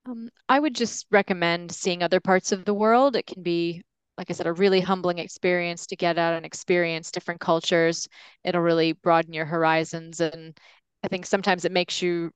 Um, 0.09 0.31
I 0.49 0.59
would 0.59 0.75
just 0.75 1.07
recommend 1.11 1.73
seeing 1.73 2.03
other 2.03 2.21
parts 2.21 2.53
of 2.53 2.65
the 2.65 2.75
world. 2.75 3.17
It 3.17 3.27
can 3.27 3.43
be, 3.43 3.83
like 4.17 4.31
I 4.31 4.33
said, 4.33 4.47
a 4.47 4.53
really 4.53 4.81
humbling 4.81 5.19
experience 5.19 5.87
to 5.89 5.97
get 5.97 6.19
out 6.19 6.35
and 6.35 6.47
experience 6.47 7.11
different 7.11 7.41
cultures. 7.41 8.09
It'll 8.45 8.63
really 8.63 8.93
broaden 8.93 9.35
your 9.35 9.45
horizons, 9.45 10.21
and 10.21 10.59
I 11.05 11.09
think 11.09 11.27
sometimes 11.27 11.65
it 11.65 11.73
makes 11.73 12.01
you 12.03 12.31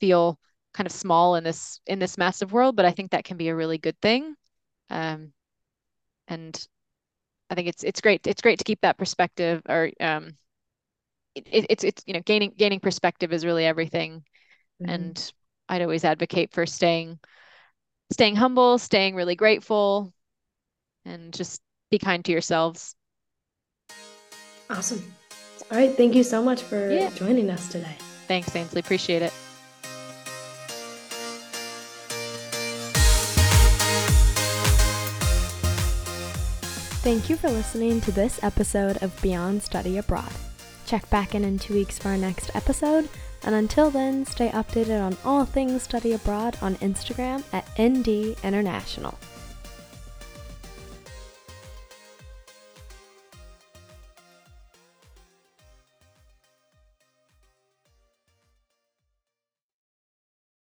feel 0.00 0.38
kind 0.72 0.86
of 0.86 0.92
small 0.92 1.36
in 1.36 1.44
this 1.44 1.80
in 1.86 1.98
this 1.98 2.18
massive 2.18 2.52
world. 2.52 2.76
But 2.76 2.84
I 2.86 2.90
think 2.92 3.12
that 3.12 3.24
can 3.24 3.36
be 3.36 3.48
a 3.48 3.54
really 3.56 3.78
good 3.78 4.00
thing. 4.00 4.34
Um, 4.90 5.32
and 6.28 6.66
I 7.50 7.54
think 7.54 7.68
it's 7.68 7.84
it's 7.84 8.00
great. 8.00 8.26
It's 8.26 8.42
great 8.42 8.58
to 8.58 8.64
keep 8.64 8.80
that 8.82 8.98
perspective, 8.98 9.62
or 9.68 9.90
um, 10.00 10.36
it, 11.34 11.66
it's 11.70 11.84
it's 11.84 12.02
you 12.06 12.14
know 12.14 12.20
gaining 12.20 12.52
gaining 12.56 12.80
perspective 12.80 13.32
is 13.32 13.44
really 13.44 13.66
everything 13.66 14.24
mm-hmm. 14.82 14.90
and 14.90 15.32
i'd 15.74 15.82
always 15.82 16.04
advocate 16.04 16.52
for 16.52 16.66
staying 16.66 17.18
staying 18.12 18.36
humble 18.36 18.78
staying 18.78 19.14
really 19.14 19.36
grateful 19.36 20.12
and 21.04 21.32
just 21.32 21.60
be 21.90 21.98
kind 21.98 22.24
to 22.24 22.32
yourselves 22.32 22.94
awesome 24.70 25.02
all 25.70 25.78
right 25.78 25.96
thank 25.96 26.14
you 26.14 26.22
so 26.22 26.42
much 26.42 26.62
for 26.62 26.90
yeah. 26.90 27.10
joining 27.10 27.50
us 27.50 27.68
today 27.68 27.96
thanks 28.26 28.54
ainsley 28.54 28.80
appreciate 28.80 29.22
it 29.22 29.32
Thank 37.04 37.28
you 37.28 37.36
for 37.36 37.50
listening 37.50 38.00
to 38.00 38.12
this 38.12 38.42
episode 38.42 39.02
of 39.02 39.20
Beyond 39.20 39.62
Study 39.62 39.98
Abroad. 39.98 40.32
Check 40.86 41.08
back 41.10 41.34
in 41.34 41.44
in 41.44 41.58
two 41.58 41.74
weeks 41.74 41.98
for 41.98 42.08
our 42.08 42.16
next 42.16 42.50
episode. 42.56 43.10
And 43.44 43.54
until 43.54 43.90
then, 43.90 44.24
stay 44.24 44.48
updated 44.50 45.02
on 45.04 45.16
all 45.24 45.44
things 45.44 45.82
study 45.82 46.12
abroad 46.12 46.56
on 46.62 46.76
Instagram 46.76 47.44
at 47.52 47.68
ND 47.78 48.36
International. 48.42 49.18